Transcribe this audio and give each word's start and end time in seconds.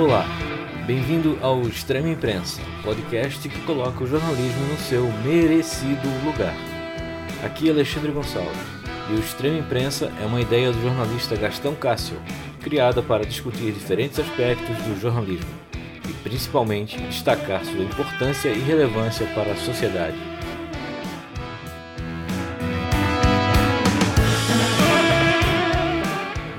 Olá, 0.00 0.24
bem-vindo 0.86 1.38
ao 1.42 1.60
Extrema 1.60 2.08
Imprensa, 2.08 2.62
podcast 2.82 3.46
que 3.46 3.60
coloca 3.66 4.02
o 4.02 4.06
jornalismo 4.06 4.66
no 4.68 4.78
seu 4.78 5.04
merecido 5.22 6.08
lugar. 6.24 6.54
Aqui 7.44 7.68
é 7.68 7.70
Alexandre 7.70 8.10
Gonçalves, 8.10 8.56
e 9.10 9.12
o 9.12 9.18
Extrema 9.20 9.58
Imprensa 9.58 10.10
é 10.18 10.24
uma 10.24 10.40
ideia 10.40 10.72
do 10.72 10.80
jornalista 10.80 11.36
Gastão 11.36 11.74
Cássio, 11.74 12.16
criada 12.62 13.02
para 13.02 13.26
discutir 13.26 13.72
diferentes 13.72 14.18
aspectos 14.18 14.74
do 14.84 14.98
jornalismo 14.98 15.50
e, 16.08 16.12
principalmente, 16.22 16.98
destacar 17.02 17.62
sua 17.62 17.84
importância 17.84 18.48
e 18.48 18.58
relevância 18.58 19.26
para 19.34 19.52
a 19.52 19.56
sociedade. 19.56 20.29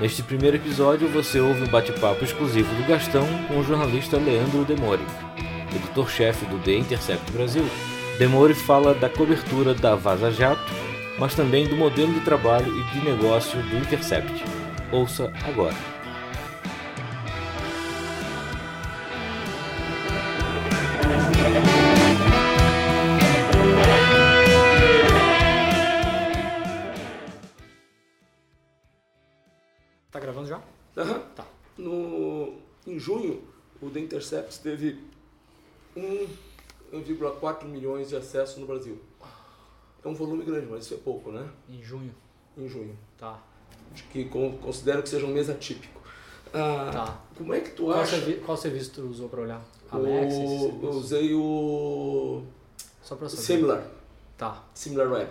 Neste 0.02 0.20
primeiro 0.20 0.56
episódio, 0.56 1.08
você 1.08 1.38
ouve 1.38 1.62
um 1.62 1.68
bate-papo 1.68 2.24
exclusivo 2.24 2.74
do 2.74 2.88
Gastão 2.88 3.24
com 3.46 3.60
o 3.60 3.62
jornalista 3.62 4.16
Leandro 4.16 4.64
Demore, 4.64 5.00
editor-chefe 5.76 6.44
do 6.46 6.58
The 6.58 6.72
Intercept 6.72 7.30
Brasil. 7.30 7.64
Demore 8.18 8.52
fala 8.52 8.94
da 8.94 9.08
cobertura 9.08 9.72
da 9.74 9.94
Vaza 9.94 10.32
Jato, 10.32 10.72
mas 11.20 11.36
também 11.36 11.68
do 11.68 11.76
modelo 11.76 12.12
de 12.12 12.18
trabalho 12.18 12.66
e 12.76 12.82
de 12.90 13.04
negócio 13.08 13.62
do 13.62 13.76
Intercept. 13.76 14.42
Ouça 14.90 15.32
agora. 15.44 15.91
Em 32.92 32.98
junho, 32.98 33.42
o 33.80 33.88
The 33.90 34.00
Intercept 34.00 34.60
teve 34.60 34.98
1,4 35.96 37.64
milhões 37.64 38.08
de 38.08 38.16
acessos 38.16 38.56
no 38.58 38.66
Brasil. 38.66 38.98
É 40.04 40.08
um 40.08 40.14
volume 40.14 40.44
grande, 40.44 40.66
mas 40.68 40.84
isso 40.84 40.94
é 40.94 40.96
pouco, 40.98 41.30
né? 41.30 41.48
Em 41.68 41.82
junho. 41.82 42.14
Em 42.56 42.68
junho. 42.68 42.96
Tá. 43.18 43.38
Acho 43.92 44.04
que 44.08 44.24
con- 44.26 44.56
considero 44.58 45.02
que 45.02 45.08
seja 45.08 45.24
um 45.26 45.32
mês 45.32 45.48
atípico. 45.48 46.00
Ah, 46.52 46.90
Tá. 46.92 47.20
Como 47.36 47.54
é 47.54 47.60
que 47.60 47.70
tu 47.70 47.84
Qual, 47.84 47.98
acha? 48.00 48.16
servi 48.16 48.34
qual 48.40 48.56
serviço 48.56 48.90
tu 48.92 49.02
usou 49.02 49.28
pra 49.28 49.40
olhar? 49.42 49.62
Alex? 49.90 50.34
eu 50.34 50.90
usei 50.90 51.34
o 51.34 52.42
Só 53.02 53.14
pra 53.16 53.26
eu 53.26 53.30
saber. 53.30 53.42
Similar, 53.42 53.86
Tá. 54.36 54.62
Similar 54.74 55.10
Web. 55.12 55.30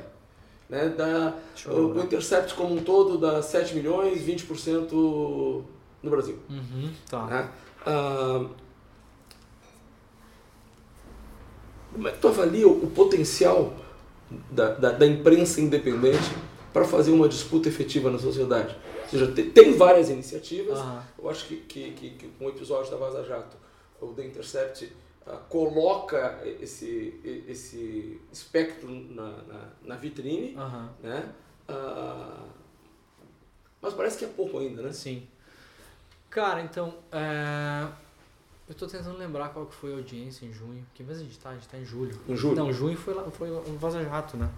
Né? 0.70 0.90
Da, 0.90 1.38
o, 1.68 1.72
o. 1.98 2.00
Intercept 2.04 2.54
como 2.56 2.76
um 2.76 2.84
todo 2.84 3.18
dá 3.18 3.42
7 3.42 3.76
milhões, 3.76 4.22
20% 4.22 5.64
no 6.04 6.10
Brasil. 6.10 6.38
Uhum. 6.50 6.92
Tá. 7.10 7.26
né? 7.28 7.50
Ah, 7.86 8.46
como 11.94 12.08
é 12.08 12.12
que 12.12 12.20
tu 12.20 12.28
avalia 12.28 12.68
o 12.68 12.90
potencial 12.92 13.74
da, 14.50 14.74
da, 14.76 14.92
da 14.92 15.06
imprensa 15.06 15.60
independente 15.60 16.32
para 16.72 16.86
fazer 16.86 17.12
uma 17.12 17.28
disputa 17.28 17.68
efetiva 17.68 18.10
na 18.10 18.18
sociedade? 18.18 18.76
Ou 19.04 19.10
seja, 19.10 19.32
te- 19.34 19.44
tem 19.44 19.74
várias 19.74 20.10
iniciativas. 20.10 20.80
Aham. 20.80 21.04
Eu 21.20 21.30
acho 21.30 21.46
que, 21.48 21.58
que, 21.58 21.92
que, 21.92 22.10
que 22.12 22.28
com 22.30 22.46
o 22.46 22.50
episódio 22.50 22.90
da 22.92 22.98
Vaza 22.98 23.24
Jato, 23.26 23.58
o 24.00 24.08
The 24.08 24.26
Intercept 24.26 24.92
ah, 25.28 25.38
coloca 25.50 26.40
esse, 26.62 27.20
esse 27.48 28.20
espectro 28.32 28.90
na, 28.90 29.30
na, 29.44 29.70
na 29.84 29.96
vitrine, 29.98 30.56
Aham. 30.58 30.90
né? 31.04 31.30
Ah, 31.68 32.46
mas 33.82 33.94
parece 33.94 34.18
que 34.18 34.26
é 34.26 34.28
pouco 34.30 34.60
ainda, 34.60 34.82
né? 34.82 34.94
Sim. 34.94 35.28
Cara, 36.32 36.62
então, 36.62 36.94
é... 37.12 37.88
eu 38.68 38.74
tô 38.74 38.88
tentando 38.88 39.18
lembrar 39.18 39.50
qual 39.50 39.66
que 39.66 39.76
foi 39.76 39.92
a 39.92 39.98
audiência 39.98 40.46
em 40.46 40.54
junho. 40.54 40.84
Que 40.94 41.04
mês 41.04 41.20
a 41.20 41.24
gente 41.24 41.38
tá? 41.38 41.50
A 41.50 41.54
gente 41.54 41.68
tá 41.68 41.78
em 41.78 41.84
julho. 41.84 42.18
Em 42.28 42.36
julho. 42.36 42.56
Não, 42.56 42.72
junho 42.72 42.98
foi, 42.98 43.14
lá, 43.14 43.30
foi 43.30 43.52
um 43.52 43.78
Vaza 43.78 44.02
Jato, 44.02 44.38
né? 44.38 44.50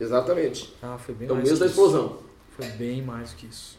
Exatamente. 0.00 0.72
Ah, 0.80 0.96
foi 0.96 1.14
bem 1.14 1.28
É 1.28 1.32
o 1.32 1.34
mais 1.34 1.48
mês 1.48 1.58
da 1.58 1.66
explosão. 1.66 2.18
Foi 2.50 2.66
bem 2.68 3.02
mais 3.02 3.34
que 3.34 3.46
isso. 3.46 3.76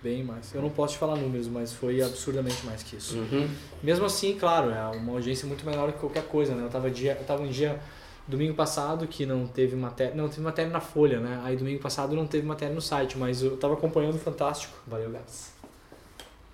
Bem 0.00 0.22
mais. 0.22 0.54
Eu 0.54 0.62
não 0.62 0.70
posso 0.70 0.94
te 0.94 1.00
falar 1.00 1.16
números, 1.16 1.48
mas 1.48 1.72
foi 1.72 2.00
absurdamente 2.00 2.64
mais 2.64 2.84
que 2.84 2.94
isso. 2.94 3.18
Uhum. 3.18 3.48
Mesmo 3.82 4.06
assim, 4.06 4.38
claro, 4.38 4.70
é 4.70 4.96
uma 4.96 5.14
audiência 5.14 5.46
muito 5.48 5.66
menor 5.66 5.92
que 5.92 5.98
qualquer 5.98 6.24
coisa, 6.28 6.54
né? 6.54 6.64
Eu 6.64 6.70
tava, 6.70 6.88
dia, 6.88 7.16
eu 7.18 7.26
tava 7.26 7.42
um 7.42 7.48
dia, 7.48 7.80
domingo 8.28 8.54
passado, 8.54 9.08
que 9.08 9.26
não 9.26 9.44
teve 9.44 9.74
matéria, 9.74 10.14
não 10.14 10.28
teve 10.28 10.42
matéria 10.42 10.70
na 10.70 10.80
Folha, 10.80 11.18
né? 11.18 11.40
Aí 11.42 11.56
domingo 11.56 11.80
passado 11.80 12.14
não 12.14 12.28
teve 12.28 12.46
matéria 12.46 12.72
no 12.72 12.80
site, 12.80 13.18
mas 13.18 13.42
eu 13.42 13.56
tava 13.56 13.74
acompanhando 13.74 14.14
o 14.14 14.18
Fantástico. 14.20 14.72
Valeu, 14.86 15.10
Gats. 15.10 15.57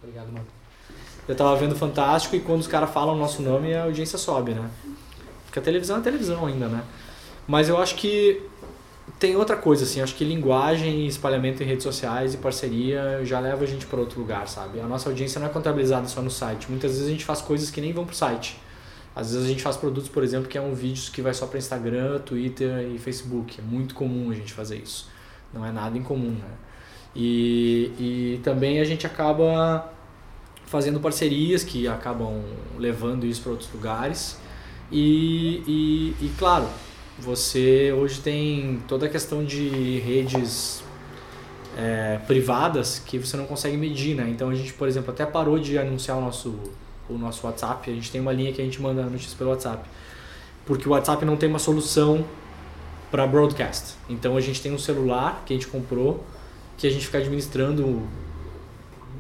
Obrigado, 0.05 0.31
mano. 0.31 0.47
Eu 1.27 1.35
tava 1.35 1.57
vendo 1.57 1.75
Fantástico 1.75 2.37
e 2.37 2.41
quando 2.41 2.61
os 2.61 2.67
caras 2.67 2.91
falam 2.91 3.15
o 3.15 3.19
nosso 3.19 3.41
nome, 3.41 3.75
a 3.75 3.85
audiência 3.85 4.19
sobe, 4.19 4.53
né? 4.53 4.69
Porque 5.47 5.59
a 5.59 5.63
televisão 5.63 5.97
é 5.97 6.01
televisão 6.01 6.45
ainda, 6.45 6.69
né? 6.69 6.85
Mas 7.49 7.71
eu 7.71 7.79
acho 7.79 7.95
que 7.95 8.43
tem 9.19 9.35
outra 9.35 9.57
coisa, 9.57 9.85
assim, 9.85 10.03
acho 10.03 10.15
que 10.15 10.25
linguagem 10.25 11.07
espalhamento 11.07 11.63
em 11.63 11.67
redes 11.67 11.83
sociais 11.83 12.35
e 12.35 12.37
parceria 12.37 13.25
já 13.25 13.41
leva 13.41 13.65
a 13.65 13.67
gente 13.67 13.87
para 13.87 13.99
outro 13.99 14.21
lugar, 14.21 14.47
sabe? 14.47 14.81
A 14.81 14.87
nossa 14.87 15.09
audiência 15.09 15.41
não 15.41 15.47
é 15.47 15.51
contabilizada 15.51 16.07
só 16.07 16.21
no 16.21 16.31
site. 16.31 16.71
Muitas 16.71 16.93
vezes 16.93 17.07
a 17.07 17.11
gente 17.11 17.25
faz 17.25 17.41
coisas 17.41 17.71
que 17.71 17.81
nem 17.81 17.93
vão 17.93 18.05
pro 18.05 18.15
site. 18.15 18.59
Às 19.17 19.31
vezes 19.33 19.47
a 19.47 19.49
gente 19.49 19.63
faz 19.63 19.77
produtos, 19.79 20.11
por 20.11 20.23
exemplo, 20.23 20.49
que 20.49 20.59
é 20.59 20.61
um 20.61 20.75
vídeo 20.75 21.11
que 21.13 21.23
vai 21.23 21.33
só 21.33 21.47
para 21.47 21.59
Instagram, 21.59 22.19
Twitter 22.19 22.91
e 22.95 22.99
Facebook. 22.99 23.59
É 23.59 23.63
muito 23.63 23.95
comum 23.95 24.31
a 24.31 24.35
gente 24.35 24.53
fazer 24.53 24.77
isso. 24.77 25.09
Não 25.53 25.65
é 25.65 25.73
nada 25.73 25.97
incomum, 25.97 26.33
né? 26.33 26.51
E, 27.15 27.93
e 27.99 28.41
também 28.43 28.81
a 28.81 28.85
gente 28.85 29.07
acaba 29.07 29.94
fazendo 30.67 31.01
parcerias 31.01 31.63
que 31.63 31.87
acabam 31.87 32.43
levando 32.79 33.25
isso 33.27 33.43
para 33.43 33.53
outros 33.53 33.71
lugares. 33.73 34.39
E, 34.91 35.63
e, 35.67 36.27
e 36.27 36.33
claro, 36.39 36.69
você 37.19 37.93
hoje 37.93 38.21
tem 38.21 38.83
toda 38.89 39.07
a 39.07 39.09
questão 39.09 39.45
de 39.45 39.99
redes 40.01 40.83
é, 41.77 42.19
privadas 42.27 43.01
que 43.05 43.19
você 43.19 43.37
não 43.37 43.47
consegue 43.47 43.77
medir, 43.77 44.15
né? 44.15 44.29
Então 44.29 44.49
a 44.49 44.55
gente, 44.55 44.73
por 44.73 44.89
exemplo, 44.89 45.11
até 45.13 45.25
parou 45.27 45.59
de 45.59 45.79
anunciar 45.79 46.19
o 46.19 46.21
nosso, 46.21 46.55
o 47.09 47.15
nosso 47.15 47.47
WhatsApp. 47.47 47.91
A 47.91 47.95
gente 47.95 48.11
tem 48.11 48.21
uma 48.21 48.33
linha 48.33 48.53
que 48.53 48.61
a 48.61 48.65
gente 48.65 48.81
manda 48.81 49.03
notícias 49.03 49.35
pelo 49.35 49.51
WhatsApp. 49.51 49.89
Porque 50.67 50.89
o 50.89 50.93
WhatsApp 50.93 51.25
não 51.25 51.37
tem 51.37 51.49
uma 51.49 51.59
solução 51.59 52.25
para 53.11 53.27
broadcast. 53.27 53.95
Então 54.09 54.37
a 54.37 54.41
gente 54.41 54.61
tem 54.61 54.73
um 54.73 54.79
celular 54.79 55.43
que 55.47 55.53
a 55.53 55.57
gente 55.57 55.69
comprou 55.69 56.25
que 56.77 56.87
a 56.87 56.91
gente 56.91 57.07
fica 57.07 57.19
administrando 57.19 58.03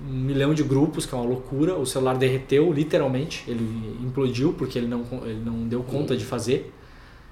milhão 0.04 0.52
de 0.52 0.62
grupos, 0.62 1.06
que 1.06 1.14
é 1.14 1.18
uma 1.18 1.26
loucura. 1.26 1.76
O 1.76 1.86
celular 1.86 2.16
derreteu, 2.16 2.72
literalmente. 2.72 3.44
Ele 3.48 3.98
implodiu 4.02 4.52
porque 4.52 4.78
ele 4.78 4.86
não, 4.86 5.04
ele 5.24 5.40
não 5.40 5.66
deu 5.66 5.82
conta 5.82 6.16
de 6.16 6.24
fazer. 6.24 6.72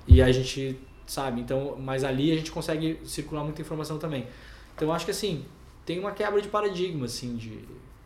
E 0.07 0.23
a 0.23 0.33
gente, 0.33 0.79
sabe, 1.07 1.41
então, 1.41 1.77
mas 1.79 2.03
ali 2.03 2.33
a 2.33 2.35
gente 2.35 2.51
consegue 2.51 2.99
circular 3.05 3.45
muita 3.45 3.61
informação 3.61 3.99
também. 3.99 4.27
Então 4.75 4.93
acho 4.93 5.05
que 5.05 5.11
assim, 5.11 5.45
tem 5.85 5.99
uma 5.99 6.13
quebra 6.13 6.41
de 6.41 6.49
paradigma, 6.49 7.07
assim, 7.07 7.37
de, 7.37 7.61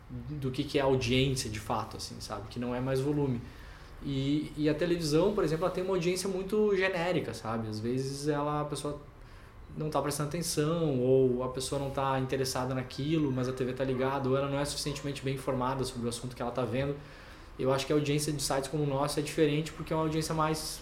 do 0.09 0.51
que, 0.51 0.63
que 0.63 0.77
é 0.77 0.81
audiência 0.81 1.49
de 1.49 1.59
fato, 1.59 1.97
assim, 1.97 2.15
sabe? 2.19 2.47
Que 2.49 2.59
não 2.59 2.75
é 2.75 2.79
mais 2.79 2.99
volume. 2.99 3.41
E, 4.05 4.51
e 4.55 4.69
a 4.69 4.73
televisão, 4.73 5.33
por 5.33 5.43
exemplo, 5.43 5.65
ela 5.65 5.73
tem 5.73 5.83
uma 5.83 5.93
audiência 5.93 6.29
muito 6.29 6.75
genérica, 6.75 7.33
sabe? 7.33 7.67
Às 7.67 7.79
vezes 7.79 8.27
ela, 8.27 8.61
a 8.61 8.65
pessoa 8.65 9.01
não 9.77 9.87
está 9.87 10.01
prestando 10.01 10.29
atenção, 10.29 10.99
ou 10.99 11.43
a 11.43 11.49
pessoa 11.49 11.79
não 11.79 11.89
está 11.89 12.19
interessada 12.19 12.73
naquilo, 12.73 13.31
mas 13.31 13.47
a 13.47 13.53
TV 13.53 13.71
está 13.71 13.83
ligada, 13.83 14.27
ou 14.27 14.35
ela 14.35 14.49
não 14.49 14.59
é 14.59 14.65
suficientemente 14.65 15.23
bem 15.23 15.35
informada 15.35 15.83
sobre 15.83 16.07
o 16.07 16.09
assunto 16.09 16.35
que 16.35 16.41
ela 16.41 16.51
está 16.51 16.65
vendo. 16.65 16.95
Eu 17.59 17.71
acho 17.71 17.85
que 17.85 17.93
a 17.93 17.95
audiência 17.95 18.33
de 18.33 18.41
sites 18.41 18.69
como 18.69 18.83
o 18.83 18.87
nosso 18.87 19.19
é 19.19 19.23
diferente 19.23 19.71
porque 19.71 19.93
é 19.93 19.95
uma 19.95 20.03
audiência 20.03 20.33
mais 20.33 20.79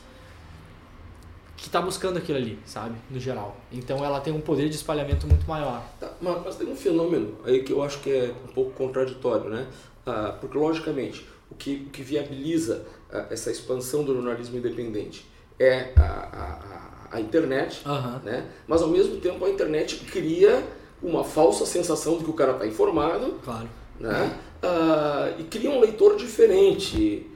que 1.55 1.67
está 1.67 1.81
buscando 1.81 2.17
aquilo 2.17 2.37
ali, 2.37 2.59
sabe? 2.65 2.95
No 3.09 3.19
geral. 3.19 3.57
Então 3.71 4.03
ela 4.03 4.19
tem 4.19 4.33
um 4.33 4.41
poder 4.41 4.69
de 4.69 4.75
espalhamento 4.75 5.25
muito 5.25 5.47
maior. 5.47 5.81
Tá, 5.99 6.11
mas, 6.21 6.43
mas 6.43 6.55
tem 6.55 6.67
um 6.67 6.75
fenômeno 6.75 7.37
aí 7.45 7.63
que 7.63 7.71
eu 7.71 7.81
acho 7.81 7.99
que 7.99 8.11
é 8.11 8.33
um 8.47 8.53
pouco 8.53 8.71
contraditório, 8.71 9.49
né? 9.49 9.67
Ah, 10.05 10.37
porque, 10.39 10.57
logicamente, 10.57 11.25
o 11.49 11.55
que, 11.55 11.85
o 11.87 11.89
que 11.89 12.03
viabiliza 12.03 12.85
ah, 13.11 13.27
essa 13.29 13.49
expansão 13.49 14.03
do 14.03 14.13
jornalismo 14.13 14.57
independente 14.57 15.25
é 15.57 15.93
a, 15.95 16.01
a, 16.01 16.84
a 16.84 16.84
internet, 17.19 17.81
Aham. 17.85 18.21
né? 18.23 18.45
mas, 18.67 18.81
ao 18.81 18.87
mesmo 18.89 19.17
tempo, 19.17 19.43
a 19.45 19.49
internet 19.49 19.97
cria 20.11 20.63
uma 21.03 21.23
falsa 21.23 21.65
sensação 21.65 22.17
de 22.17 22.23
que 22.23 22.29
o 22.29 22.33
cara 22.33 22.53
está 22.53 22.65
informado 22.65 23.35
Claro. 23.43 23.67
né? 23.99 24.37
Ah, 24.63 25.31
e 25.37 25.43
cria 25.43 25.69
um 25.69 25.79
leitor 25.79 26.15
diferente, 26.15 27.27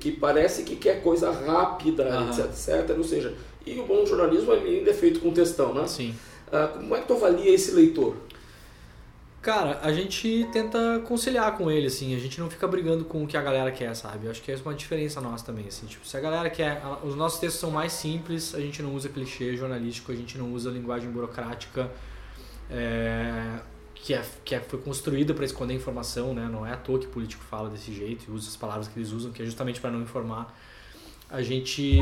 que 0.00 0.12
parece 0.12 0.62
que 0.62 0.76
quer 0.76 1.02
coisa 1.02 1.30
rápida, 1.30 2.04
Aham. 2.04 2.30
etc, 2.30 2.46
etc. 2.46 2.96
Ou 2.98 3.04
seja, 3.04 3.34
e 3.66 3.78
o 3.78 3.84
bom 3.84 4.04
jornalismo 4.06 4.52
ainda 4.52 4.90
é 4.90 4.94
feito 4.94 5.20
com 5.20 5.30
textão, 5.32 5.72
né? 5.74 5.86
Sim. 5.86 6.14
Ah, 6.52 6.68
como 6.74 6.94
é 6.96 7.00
que 7.00 7.06
tu 7.06 7.14
avalia 7.14 7.50
esse 7.54 7.72
leitor? 7.72 8.14
Cara, 9.40 9.78
a 9.82 9.92
gente 9.92 10.48
tenta 10.52 11.00
conciliar 11.06 11.56
com 11.56 11.70
ele, 11.70 11.86
assim, 11.86 12.14
a 12.14 12.18
gente 12.18 12.40
não 12.40 12.50
fica 12.50 12.66
brigando 12.66 13.04
com 13.04 13.22
o 13.22 13.26
que 13.26 13.36
a 13.36 13.40
galera 13.40 13.70
quer, 13.70 13.94
sabe? 13.94 14.26
Eu 14.26 14.32
acho 14.32 14.42
que 14.42 14.50
é 14.50 14.56
uma 14.64 14.74
diferença 14.74 15.20
nossa 15.20 15.46
também, 15.46 15.68
assim, 15.68 15.86
tipo, 15.86 16.04
se 16.04 16.16
a 16.16 16.20
galera 16.20 16.50
quer, 16.50 16.82
os 17.04 17.14
nossos 17.14 17.38
textos 17.38 17.60
são 17.60 17.70
mais 17.70 17.92
simples, 17.92 18.52
a 18.52 18.60
gente 18.60 18.82
não 18.82 18.92
usa 18.94 19.08
clichê 19.08 19.56
jornalístico, 19.56 20.10
a 20.10 20.14
gente 20.16 20.36
não 20.36 20.52
usa 20.52 20.70
linguagem 20.70 21.08
burocrática, 21.08 21.88
é, 22.68 23.60
que, 23.94 24.12
é, 24.12 24.22
que 24.44 24.54
é, 24.56 24.60
foi 24.60 24.80
construída 24.80 25.32
para 25.32 25.44
esconder 25.44 25.72
informação, 25.72 26.34
né? 26.34 26.48
Não 26.50 26.66
é 26.66 26.72
à 26.72 26.76
toa 26.76 26.98
que 26.98 27.06
o 27.06 27.10
político 27.10 27.44
fala 27.44 27.70
desse 27.70 27.94
jeito 27.94 28.24
e 28.28 28.32
usa 28.32 28.48
as 28.48 28.56
palavras 28.56 28.88
que 28.88 28.98
eles 28.98 29.12
usam, 29.12 29.30
que 29.30 29.40
é 29.40 29.44
justamente 29.44 29.80
para 29.80 29.90
não 29.90 30.02
informar. 30.02 30.52
A 31.30 31.42
gente 31.42 31.96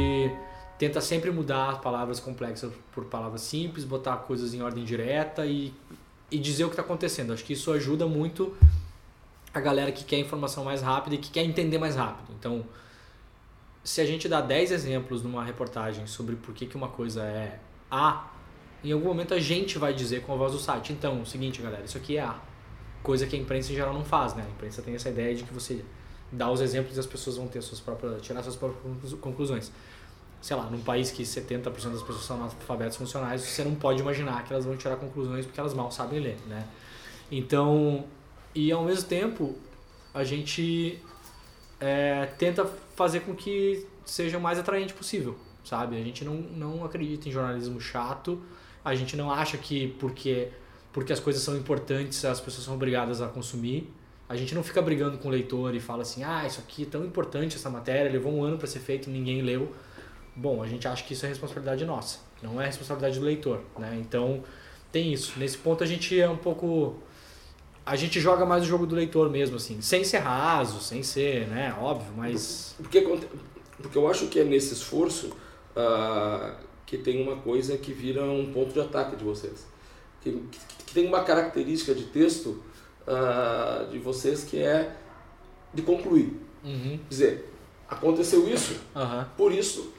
tenta 0.79 1.03
sempre 1.03 1.31
mudar 1.31 1.83
palavras 1.83 2.19
complexas 2.19 2.73
por 2.93 3.05
palavras 3.05 3.43
simples, 3.43 3.85
botar 3.85 4.17
coisas 4.19 4.55
em 4.55 4.62
ordem 4.62 4.85
direta 4.85 5.44
e, 5.44 5.73
e 6.31 6.38
dizer 6.38 6.64
o 6.64 6.69
que 6.69 6.75
está 6.75 6.82
acontecendo. 6.82 7.32
Acho 7.32 7.44
que 7.44 7.52
isso 7.52 7.70
ajuda 7.73 8.06
muito 8.06 8.56
a 9.52 9.61
galera 9.61 9.90
que 9.90 10.05
quer 10.05 10.19
informação 10.19 10.64
mais 10.64 10.82
rápida 10.82 11.14
e 11.14 11.19
que 11.19 11.31
quer 11.31 11.44
entender 11.44 11.78
mais 11.78 11.96
rápido. 11.96 12.34
Então, 12.38 12.64
se 13.82 14.00
a 14.00 14.05
gente 14.05 14.28
dá 14.28 14.40
10 14.40 14.73
exemplos 14.73 15.23
numa 15.23 15.44
reportagem 15.44 16.06
sobre 16.06 16.37
por 16.37 16.52
que, 16.55 16.67
que 16.67 16.76
uma 16.76 16.88
coisa 16.88 17.23
é 17.23 17.58
A, 17.90 18.31
em 18.84 18.93
algum 18.93 19.06
momento 19.06 19.32
a 19.32 19.38
gente 19.38 19.78
vai 19.78 19.94
dizer 19.94 20.23
com 20.23 20.32
a 20.32 20.37
voz 20.37 20.52
do 20.52 20.58
site. 20.58 20.93
Então, 20.93 21.19
é 21.19 21.23
o 21.23 21.26
seguinte, 21.26 21.62
galera, 21.62 21.84
isso 21.84 21.96
aqui 21.96 22.17
é 22.17 22.23
A. 22.23 22.37
Coisa 23.02 23.26
que 23.26 23.37
a 23.37 23.38
imprensa 23.38 23.73
em 23.73 23.76
geral 23.76 23.94
não 23.94 24.05
faz, 24.05 24.34
né? 24.34 24.44
A 24.46 24.50
imprensa 24.50 24.82
tem 24.82 24.94
essa 24.94 25.08
ideia 25.08 25.34
de 25.34 25.44
que 25.44 25.55
você 25.55 25.84
dá 26.31 26.50
os 26.50 26.61
exemplos 26.61 26.96
e 26.96 27.00
as 27.00 27.06
pessoas 27.06 27.37
vão 27.37 27.46
ter 27.46 27.62
suas 27.62 27.81
próprias, 27.81 28.20
tirar 28.20 28.43
suas 28.43 28.56
próprias 28.56 29.12
conclusões. 29.14 29.70
Sei 30.41 30.56
lá, 30.56 30.65
num 30.71 30.81
país 30.81 31.11
que 31.11 31.23
70% 31.23 31.65
das 31.65 32.03
pessoas 32.03 32.25
são 32.25 32.37
analfabetos 32.37 32.97
funcionais, 32.97 33.43
você 33.43 33.65
não 33.65 33.75
pode 33.75 34.00
imaginar 34.00 34.44
que 34.44 34.53
elas 34.53 34.65
vão 34.65 34.77
tirar 34.77 34.97
conclusões 34.97 35.44
porque 35.44 35.59
elas 35.59 35.75
mal 35.75 35.91
sabem 35.91 36.21
ler, 36.21 36.38
né? 36.47 36.67
Então, 37.31 38.05
e 38.55 38.71
ao 38.71 38.85
mesmo 38.85 39.09
tempo, 39.09 39.56
a 40.15 40.23
gente 40.25 41.00
é, 41.81 42.27
tenta 42.38 42.65
fazer 42.94 43.21
com 43.21 43.35
que 43.35 43.87
seja 44.05 44.38
o 44.38 44.41
mais 44.41 44.59
atraente 44.59 44.94
possível, 44.94 45.37
sabe? 45.65 45.97
A 45.97 46.03
gente 46.03 46.25
não, 46.25 46.35
não 46.35 46.85
acredita 46.85 47.29
em 47.29 47.33
jornalismo 47.33 47.81
chato, 47.81 48.41
a 48.85 48.94
gente 48.94 49.17
não 49.17 49.31
acha 49.31 49.59
que 49.59 49.88
porque, 49.99 50.49
porque 50.93 51.12
as 51.12 51.21
coisas 51.21 51.43
são 51.43 51.56
importantes 51.56 52.25
as 52.25 52.41
pessoas 52.41 52.65
são 52.65 52.75
obrigadas 52.75 53.21
a 53.21 53.29
consumir. 53.29 53.93
A 54.29 54.35
gente 54.35 54.55
não 54.55 54.62
fica 54.62 54.83
brigando 54.83 55.19
com 55.19 55.29
o 55.29 55.31
leitor 55.31 55.75
e 55.75 55.81
fala 55.81 56.03
assim, 56.03 56.25
ah, 56.25 56.44
isso 56.47 56.61
aqui 56.61 56.83
é 56.83 56.87
tão 56.87 57.05
importante, 57.05 57.56
essa 57.56 57.71
matéria, 57.71 58.11
levou 58.11 58.33
um 58.33 58.43
ano 58.43 58.59
para 58.59 58.67
ser 58.67 58.81
feito 58.81 59.09
ninguém 59.09 59.41
leu. 59.43 59.73
Bom, 60.37 60.62
a 60.62 60.67
gente 60.67 60.87
acha 60.87 61.03
que 61.03 61.15
isso 61.15 61.25
é 61.25 61.31
responsabilidade 61.31 61.83
nossa, 61.87 62.19
não 62.43 62.61
é 62.61 62.67
responsabilidade 62.67 63.19
do 63.19 63.25
leitor, 63.25 63.62
né? 63.79 63.97
Então, 63.99 64.44
tem 64.93 65.11
isso. 65.11 65.33
Nesse 65.38 65.56
ponto 65.56 65.83
a 65.83 65.87
gente 65.87 66.19
é 66.21 66.29
um 66.29 66.37
pouco... 66.37 66.97
A 67.87 67.97
gente 67.97 68.21
joga 68.21 68.44
mais 68.44 68.65
o 68.65 68.67
jogo 68.67 68.87
do 68.87 68.94
leitor 68.94 69.31
mesmo, 69.31 69.56
assim, 69.56 69.81
sem 69.81 70.05
ser 70.05 70.19
raso, 70.19 70.81
sem 70.81 71.03
ser, 71.03 71.47
né, 71.49 71.75
óbvio, 71.81 72.12
mas... 72.17 72.75
Porque, 72.77 73.00
porque 73.81 73.97
eu 73.97 74.11
acho 74.11 74.27
que 74.27 74.41
é 74.41 74.44
nesse 74.44 74.75
esforço 74.75 75.29
uh, 75.75 76.55
que 76.85 76.99
tem 76.99 77.23
uma 77.23 77.37
coisa 77.37 77.79
que 77.79 77.93
vira 77.93 78.23
um 78.25 78.53
ponto 78.53 78.73
de 78.73 78.81
ataque 78.81 79.17
de 79.17 79.25
vocês. 79.25 79.67
Que, 80.21 80.33
que, 80.33 80.59
que 80.85 80.94
tem 80.94 81.06
uma 81.06 81.23
característica 81.23 81.94
de 81.94 82.05
texto 82.05 82.62
uh, 83.06 83.91
de 83.91 83.99
vocês 83.99 84.44
que 84.44 84.59
é 84.59 84.97
de 85.73 85.83
concluir. 85.83 86.38
Uhum. 86.65 86.99
Dizer, 87.09 87.53
aconteceu 87.88 88.49
isso, 88.49 88.75
uhum. 88.94 89.25
por 89.37 89.53
isso 89.53 89.93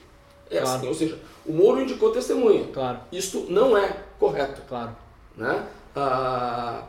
é 0.50 0.60
claro. 0.60 0.78
assim. 0.78 0.88
Ou 0.88 0.94
seja, 0.94 1.20
o 1.46 1.54
Moro 1.54 1.82
indicou 1.82 2.12
testemunha. 2.12 2.68
Claro. 2.74 3.00
Isto 3.12 3.46
não 3.50 3.78
é 3.78 4.04
correto. 4.20 4.62
Claro. 4.68 4.96
Né? 5.36 5.66
Uh, 5.96 6.84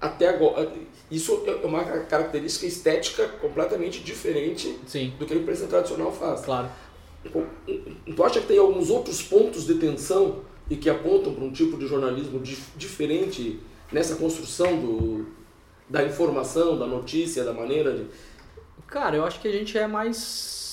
até 0.00 0.28
agora, 0.28 0.72
isso 1.10 1.44
é 1.46 1.66
uma 1.66 1.84
característica 1.84 2.66
estética 2.66 3.28
completamente 3.40 4.00
diferente 4.00 4.78
Sim. 4.86 5.12
do 5.18 5.26
que 5.26 5.34
a 5.34 5.36
imprensa 5.36 5.66
tradicional 5.66 6.10
faz. 6.10 6.40
Claro. 6.40 6.68
Tu 7.24 8.24
acha 8.24 8.40
que 8.40 8.46
tem 8.48 8.58
alguns 8.58 8.90
outros 8.90 9.22
pontos 9.22 9.64
de 9.64 9.74
tensão 9.74 10.40
e 10.68 10.76
que 10.76 10.90
apontam 10.90 11.34
para 11.34 11.44
um 11.44 11.52
tipo 11.52 11.76
de 11.76 11.86
jornalismo 11.86 12.40
dif 12.40 12.70
diferente 12.76 13.60
nessa 13.92 14.16
construção 14.16 14.80
do, 14.80 15.26
da 15.88 16.02
informação, 16.02 16.78
da 16.78 16.86
notícia, 16.86 17.44
da 17.44 17.52
maneira 17.52 17.92
de. 17.92 18.06
Cara, 18.86 19.16
eu 19.16 19.24
acho 19.24 19.40
que 19.40 19.48
a 19.48 19.52
gente 19.52 19.76
é 19.76 19.86
mais. 19.86 20.71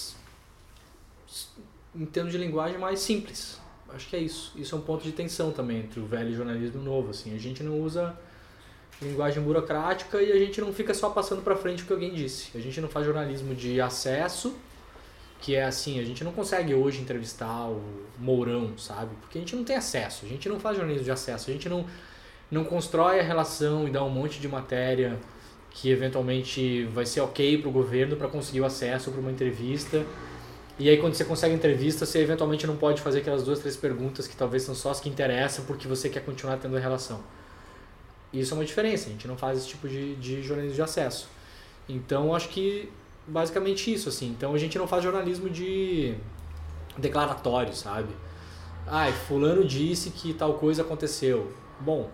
Em 1.95 2.05
termos 2.05 2.31
de 2.31 2.37
linguagem, 2.37 2.77
mais 2.77 2.99
simples. 2.99 3.59
Acho 3.89 4.07
que 4.07 4.15
é 4.15 4.19
isso. 4.19 4.53
Isso 4.55 4.75
é 4.75 4.77
um 4.77 4.81
ponto 4.81 5.03
de 5.03 5.11
tensão 5.11 5.51
também 5.51 5.79
entre 5.79 5.99
o 5.99 6.05
velho 6.05 6.33
jornalismo 6.33 6.79
e 6.79 6.81
o 6.81 6.83
novo. 6.83 7.09
Assim. 7.09 7.35
A 7.35 7.39
gente 7.39 7.63
não 7.63 7.79
usa 7.79 8.15
linguagem 9.01 9.41
burocrática 9.41 10.21
e 10.21 10.31
a 10.31 10.37
gente 10.37 10.59
não 10.59 10.73
fica 10.73 10.93
só 10.93 11.09
passando 11.09 11.41
para 11.41 11.55
frente 11.55 11.83
o 11.83 11.85
que 11.85 11.93
alguém 11.93 12.13
disse. 12.13 12.55
A 12.57 12.61
gente 12.61 12.79
não 12.81 12.89
faz 12.89 13.05
jornalismo 13.05 13.55
de 13.55 13.79
acesso 13.79 14.55
que 15.41 15.55
é 15.55 15.63
assim, 15.63 15.99
a 15.99 16.03
gente 16.03 16.23
não 16.23 16.31
consegue 16.31 16.73
hoje 16.73 17.01
entrevistar 17.01 17.69
o 17.69 17.81
Mourão, 18.17 18.77
sabe? 18.77 19.15
Porque 19.21 19.37
a 19.37 19.41
gente 19.41 19.55
não 19.55 19.63
tem 19.63 19.75
acesso, 19.75 20.25
a 20.25 20.27
gente 20.27 20.49
não 20.49 20.59
faz 20.59 20.75
jornalismo 20.75 21.05
de 21.05 21.11
acesso, 21.11 21.49
a 21.49 21.53
gente 21.53 21.69
não, 21.69 21.85
não 22.51 22.65
constrói 22.65 23.19
a 23.19 23.23
relação 23.23 23.87
e 23.87 23.91
dá 23.91 24.03
um 24.03 24.09
monte 24.09 24.39
de 24.39 24.47
matéria 24.47 25.17
que 25.71 25.89
eventualmente 25.89 26.83
vai 26.85 27.05
ser 27.05 27.21
ok 27.21 27.57
para 27.59 27.69
o 27.69 27.71
governo 27.71 28.17
para 28.17 28.27
conseguir 28.27 28.61
o 28.61 28.65
acesso 28.65 29.11
para 29.11 29.21
uma 29.21 29.31
entrevista. 29.31 30.05
E 30.79 30.89
aí 30.89 30.97
quando 30.97 31.13
você 31.13 31.25
consegue 31.25 31.53
entrevista, 31.53 32.05
você 32.05 32.19
eventualmente 32.19 32.65
não 32.65 32.77
pode 32.77 33.01
fazer 33.01 33.19
aquelas 33.19 33.43
duas, 33.43 33.59
três 33.59 33.75
perguntas 33.75 34.27
que 34.27 34.35
talvez 34.35 34.63
são 34.63 34.73
só 34.73 34.91
as 34.91 35.01
que 35.01 35.09
interessam 35.09 35.65
porque 35.65 35.87
você 35.87 36.07
quer 36.07 36.23
continuar 36.23 36.57
tendo 36.57 36.77
a 36.77 36.79
relação. 36.79 37.21
Isso 38.31 38.53
é 38.53 38.57
uma 38.57 38.63
diferença, 38.63 39.07
a 39.07 39.11
gente 39.11 39.27
não 39.27 39.35
faz 39.35 39.57
esse 39.57 39.67
tipo 39.67 39.89
de, 39.89 40.15
de 40.15 40.41
jornalismo 40.41 40.75
de 40.75 40.81
acesso. 40.81 41.27
Então 41.87 42.33
acho 42.33 42.47
que 42.47 42.89
basicamente 43.27 43.93
isso, 43.93 44.07
assim. 44.07 44.29
Então 44.29 44.53
a 44.53 44.57
gente 44.57 44.77
não 44.77 44.87
faz 44.87 45.03
jornalismo 45.03 45.49
de 45.49 46.15
declaratório, 46.97 47.73
sabe? 47.73 48.09
Ai, 48.87 49.11
fulano 49.11 49.65
disse 49.65 50.11
que 50.11 50.33
tal 50.33 50.53
coisa 50.55 50.81
aconteceu. 50.81 51.51
Bom, 51.81 52.09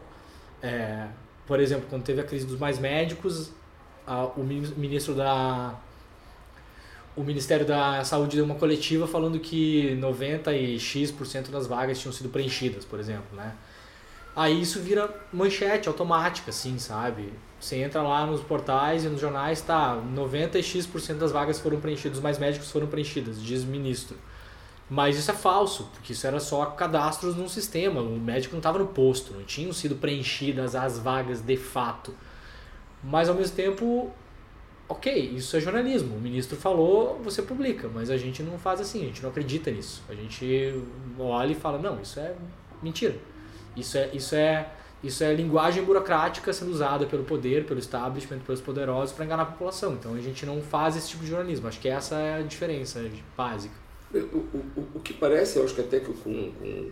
é, 0.62 1.08
por 1.46 1.60
exemplo, 1.60 1.86
quando 1.90 2.04
teve 2.04 2.20
a 2.20 2.24
crise 2.24 2.46
dos 2.46 2.60
mais 2.60 2.80
médicos, 2.80 3.52
a, 4.08 4.26
o 4.26 4.44
ministro 4.44 5.14
da 5.14 5.76
o 7.16 7.24
Ministério 7.24 7.66
da 7.66 8.04
Saúde 8.04 8.36
deu 8.36 8.46
uma 8.46 8.56
coletiva 8.56 9.08
falando 9.08 9.40
que 9.40 9.96
90 9.96 10.54
e 10.54 10.80
x% 10.80 11.50
das 11.50 11.66
vagas 11.66 12.00
tinham 12.00 12.12
sido 12.12 12.30
preenchidas, 12.30 12.84
por 12.84 13.00
exemplo, 13.00 13.36
né? 13.36 13.54
Aí 14.36 14.62
isso 14.62 14.82
vira 14.82 15.10
manchete 15.32 15.88
automática, 15.88 16.50
assim, 16.50 16.78
sabe? 16.78 17.32
Você 17.58 17.78
entra 17.78 18.02
lá 18.02 18.26
nos 18.26 18.42
portais 18.42 19.06
e 19.06 19.08
nos 19.08 19.22
jornais, 19.22 19.62
tá, 19.62 19.98
90x% 20.14 21.14
das 21.14 21.32
vagas 21.32 21.58
foram 21.60 21.80
preenchidas, 21.80 22.20
mais 22.20 22.38
médicos 22.38 22.70
foram 22.70 22.88
preenchidas, 22.88 23.42
diz 23.42 23.64
o 23.64 23.68
ministro. 23.68 24.18
Mas 24.90 25.18
isso 25.18 25.32
é 25.32 25.34
falso, 25.34 25.90
porque 25.94 26.12
isso 26.12 26.28
era 26.28 26.40
só 26.40 26.66
cadastros 26.66 27.36
num 27.36 27.48
sistema, 27.48 28.02
o 28.02 28.20
médico 28.20 28.54
não 28.54 28.60
estava 28.60 28.78
no 28.78 28.88
posto, 28.88 29.34
não 29.34 29.44
tinham 29.44 29.72
sido 29.72 29.96
preenchidas 29.96 30.76
as 30.76 31.00
vagas 31.00 31.40
de 31.40 31.56
fato. 31.56 32.14
Mas 33.02 33.30
ao 33.30 33.36
mesmo 33.36 33.56
tempo, 33.56 34.12
ok, 34.87 35.13
isso 35.35 35.56
é 35.57 35.59
jornalismo, 35.59 36.15
o 36.15 36.19
ministro 36.19 36.56
falou, 36.57 37.19
você 37.23 37.42
publica, 37.42 37.89
mas 37.94 38.09
a 38.09 38.18
gente 38.18 38.44
não 38.44 38.57
faz 38.57 38.80
assim, 38.80 39.04
a 39.04 39.06
gente 39.06 39.21
não 39.21 39.30
acredita 39.30 39.71
nisso. 39.71 40.04
A 40.07 40.13
gente 40.13 40.73
olha 41.18 41.51
e 41.51 41.56
fala, 41.56 41.77
não, 41.77 42.01
isso 42.01 42.19
é 42.19 42.35
mentira. 42.81 43.15
Isso 43.75 43.97
é, 43.97 44.09
isso 44.13 44.35
é 44.35 44.69
isso 45.04 45.23
é 45.23 45.31
linguagem 45.35 45.83
burocrática 45.83 46.51
sendo 46.51 46.71
usada 46.71 47.06
pelo 47.06 47.23
poder, 47.23 47.65
pelo 47.65 47.80
establishment, 47.80 48.39
pelos 48.39 48.59
poderosos 48.59 49.13
para 49.13 49.23
enganar 49.23 49.44
a 49.44 49.45
população. 49.45 49.94
Então 49.94 50.15
a 50.15 50.19
gente 50.19 50.45
não 50.47 50.61
faz 50.63 50.97
esse 50.97 51.09
tipo 51.09 51.23
de 51.23 51.30
jornalismo. 51.30 51.68
Acho 51.68 51.80
que 51.80 51.87
essa 51.87 52.15
é 52.15 52.39
a 52.39 52.42
diferença 52.42 53.04
básica. 53.37 53.75
O, 54.11 54.18
o, 54.18 54.87
o 54.95 54.99
que 55.01 55.13
parece, 55.13 55.59
eu 55.59 55.65
acho 55.65 55.75
que 55.75 55.81
até 55.81 55.99
que 55.99 56.11
com, 56.11 56.51
com, 56.54 56.92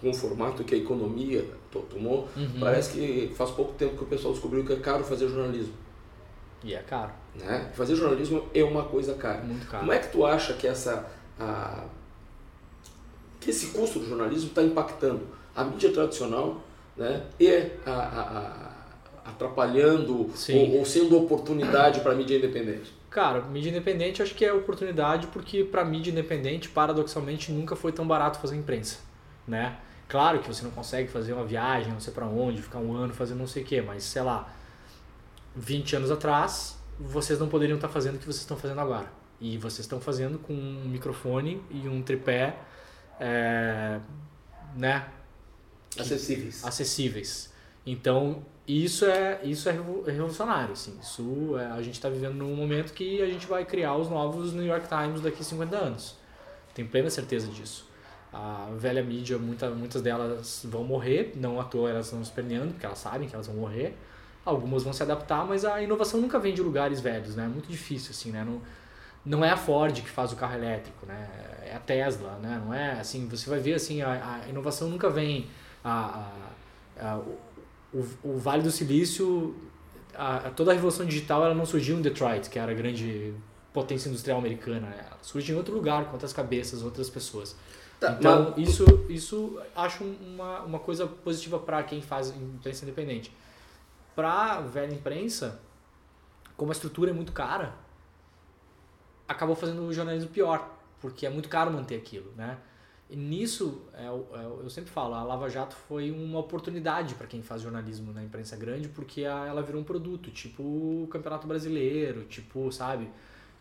com 0.00 0.10
o 0.10 0.14
formato 0.14 0.64
que 0.64 0.74
a 0.74 0.78
economia 0.78 1.46
tomou, 1.70 2.28
uhum. 2.36 2.58
parece 2.58 2.92
que 2.92 3.32
faz 3.36 3.50
pouco 3.52 3.74
tempo 3.74 3.96
que 3.96 4.02
o 4.02 4.06
pessoal 4.06 4.32
descobriu 4.32 4.64
que 4.64 4.72
é 4.72 4.76
caro 4.76 5.04
fazer 5.04 5.28
jornalismo. 5.28 5.74
E 6.64 6.74
é 6.74 6.78
caro. 6.78 7.12
Né? 7.34 7.70
Fazer 7.74 7.94
jornalismo 7.94 8.48
é 8.54 8.64
uma 8.64 8.84
coisa 8.84 9.14
cara. 9.14 9.42
Muito 9.42 9.66
caro. 9.66 9.80
Como 9.80 9.92
é 9.92 9.98
que 9.98 10.10
tu 10.10 10.24
acha 10.24 10.54
que 10.54 10.66
essa 10.66 11.06
a, 11.38 11.84
que 13.40 13.50
esse 13.50 13.68
custo 13.68 13.98
do 13.98 14.08
jornalismo 14.08 14.48
está 14.48 14.62
impactando 14.62 15.28
a 15.54 15.62
mídia 15.64 15.92
tradicional 15.92 16.62
né, 16.96 17.24
e 17.38 17.48
a, 17.84 17.90
a, 17.90 19.30
atrapalhando 19.30 20.30
ou, 20.52 20.78
ou, 20.78 20.84
sendo 20.84 21.18
oportunidade 21.18 22.00
para 22.00 22.12
a 22.12 22.14
mídia 22.14 22.38
independente? 22.38 22.92
Cara, 23.10 23.42
mídia 23.42 23.70
independente 23.70 24.22
acho 24.22 24.34
que 24.34 24.44
é 24.44 24.52
oportunidade 24.52 25.26
porque 25.28 25.62
para 25.62 25.84
mídia 25.84 26.10
independente, 26.10 26.68
paradoxalmente, 26.68 27.52
nunca 27.52 27.76
foi 27.76 27.92
tão 27.92 28.06
barato 28.06 28.38
fazer 28.38 28.56
imprensa. 28.56 28.98
Né? 29.46 29.76
Claro 30.08 30.40
que 30.40 30.48
você 30.48 30.64
não 30.64 30.70
consegue 30.70 31.08
fazer 31.08 31.32
uma 31.32 31.44
viagem, 31.44 31.92
não 31.92 32.00
sei 32.00 32.12
para 32.12 32.26
onde, 32.26 32.62
ficar 32.62 32.78
um 32.78 32.94
ano 32.94 33.12
fazendo 33.12 33.38
não 33.38 33.46
sei 33.46 33.62
o 33.62 33.66
quê, 33.66 33.82
mas 33.82 34.04
sei 34.04 34.22
lá, 34.22 34.52
20 35.56 35.96
anos 35.96 36.10
atrás, 36.10 36.78
vocês 36.98 37.38
não 37.38 37.48
poderiam 37.48 37.76
estar 37.76 37.88
fazendo 37.88 38.16
o 38.16 38.18
que 38.18 38.26
vocês 38.26 38.40
estão 38.40 38.56
fazendo 38.56 38.80
agora. 38.80 39.10
E 39.40 39.58
vocês 39.58 39.80
estão 39.80 40.00
fazendo 40.00 40.38
com 40.38 40.52
um 40.52 40.88
microfone 40.88 41.62
e 41.70 41.88
um 41.88 42.02
tripé, 42.02 42.56
é, 43.20 44.00
né? 44.76 45.08
acessíveis. 45.98 46.64
acessíveis. 46.64 47.52
Então, 47.86 48.42
isso 48.66 49.04
é, 49.04 49.40
isso 49.44 49.68
é 49.68 49.72
revolucionário. 49.72 50.72
Assim. 50.72 50.96
Isso 51.00 51.56
é, 51.58 51.66
a 51.66 51.82
gente 51.82 51.94
está 51.94 52.08
vivendo 52.08 52.34
num 52.34 52.54
momento 52.54 52.92
que 52.92 53.20
a 53.22 53.26
gente 53.26 53.46
vai 53.46 53.64
criar 53.64 53.96
os 53.96 54.08
novos 54.08 54.52
New 54.52 54.64
York 54.64 54.88
Times 54.88 55.20
daqui 55.20 55.40
a 55.40 55.44
50 55.44 55.76
anos. 55.76 56.16
Tenho 56.74 56.88
plena 56.88 57.10
certeza 57.10 57.46
disso. 57.48 57.86
a 58.32 58.68
velha 58.76 59.02
mídia, 59.02 59.38
muita, 59.38 59.70
muitas 59.70 60.02
delas 60.02 60.62
vão 60.64 60.82
morrer, 60.82 61.32
não 61.36 61.60
à 61.60 61.64
toa 61.64 61.90
elas 61.90 62.06
estão 62.06 62.20
esperneando, 62.20 62.72
porque 62.72 62.86
elas 62.86 62.98
sabem 62.98 63.28
que 63.28 63.34
elas 63.34 63.46
vão 63.46 63.56
morrer. 63.56 63.96
Algumas 64.44 64.82
vão 64.82 64.92
se 64.92 65.02
adaptar, 65.02 65.46
mas 65.46 65.64
a 65.64 65.82
inovação 65.82 66.20
nunca 66.20 66.38
vem 66.38 66.52
de 66.52 66.62
lugares 66.62 67.00
velhos, 67.00 67.34
né? 67.34 67.44
É 67.44 67.48
muito 67.48 67.68
difícil, 67.68 68.10
assim, 68.10 68.30
né? 68.30 68.44
Não, 68.44 68.60
não 69.24 69.44
é 69.44 69.50
a 69.50 69.56
Ford 69.56 69.94
que 70.02 70.10
faz 70.10 70.32
o 70.32 70.36
carro 70.36 70.54
elétrico, 70.54 71.06
né? 71.06 71.28
É 71.64 71.74
a 71.74 71.80
Tesla, 71.80 72.38
né? 72.42 72.60
Não 72.64 72.74
é 72.74 73.00
assim, 73.00 73.26
você 73.26 73.48
vai 73.48 73.58
ver 73.58 73.74
assim, 73.74 74.02
a, 74.02 74.42
a 74.44 74.48
inovação 74.48 74.88
nunca 74.88 75.08
vem 75.08 75.46
a, 75.82 76.28
a, 77.00 77.06
a 77.06 77.20
o, 77.92 78.06
o, 78.22 78.38
Vale 78.38 78.62
do 78.62 78.70
Silício, 78.70 79.54
a, 80.14 80.50
toda 80.50 80.72
a 80.72 80.74
revolução 80.74 81.06
digital 81.06 81.44
ela 81.44 81.54
não 81.54 81.64
surgiu 81.64 81.96
em 81.96 82.02
Detroit, 82.02 82.50
que 82.50 82.58
era 82.58 82.72
a 82.72 82.74
grande 82.74 83.32
potência 83.72 84.08
industrial 84.08 84.38
americana, 84.38 84.88
né? 84.88 85.04
ela 85.06 85.18
surge 85.22 85.52
em 85.52 85.54
outro 85.54 85.74
lugar, 85.74 86.04
com 86.06 86.12
outras 86.12 86.32
cabeças, 86.32 86.82
outras 86.82 87.08
pessoas. 87.08 87.56
Tá, 87.98 88.16
então, 88.18 88.54
mas... 88.56 88.68
isso, 88.68 88.84
isso 89.08 89.60
acho 89.74 90.04
uma, 90.04 90.60
uma 90.60 90.78
coisa 90.78 91.06
positiva 91.06 91.58
para 91.58 91.82
quem 91.82 92.02
faz 92.02 92.28
imprensa 92.28 92.84
independente. 92.84 93.32
Para 94.14 94.60
velha 94.60 94.92
imprensa, 94.92 95.60
como 96.56 96.70
a 96.70 96.74
estrutura 96.74 97.10
é 97.10 97.14
muito 97.14 97.32
cara, 97.32 97.74
acabou 99.26 99.56
fazendo 99.56 99.82
o 99.82 99.92
jornalismo 99.92 100.30
pior, 100.30 100.78
porque 101.00 101.26
é 101.26 101.30
muito 101.30 101.48
caro 101.48 101.70
manter 101.72 101.96
aquilo, 101.96 102.32
né? 102.36 102.58
E 103.10 103.16
nisso, 103.16 103.82
é, 103.92 104.06
é, 104.06 104.44
eu 104.44 104.70
sempre 104.70 104.90
falo, 104.90 105.14
a 105.14 105.22
Lava 105.22 105.48
Jato 105.48 105.76
foi 105.76 106.10
uma 106.10 106.38
oportunidade 106.38 107.14
para 107.14 107.26
quem 107.26 107.42
faz 107.42 107.62
jornalismo 107.62 108.12
na 108.12 108.22
imprensa 108.24 108.56
grande, 108.56 108.88
porque 108.88 109.22
ela 109.22 109.62
virou 109.62 109.80
um 109.80 109.84
produto, 109.84 110.30
tipo 110.30 110.62
o 110.62 111.08
Campeonato 111.10 111.46
Brasileiro, 111.46 112.24
tipo, 112.24 112.72
sabe? 112.72 113.10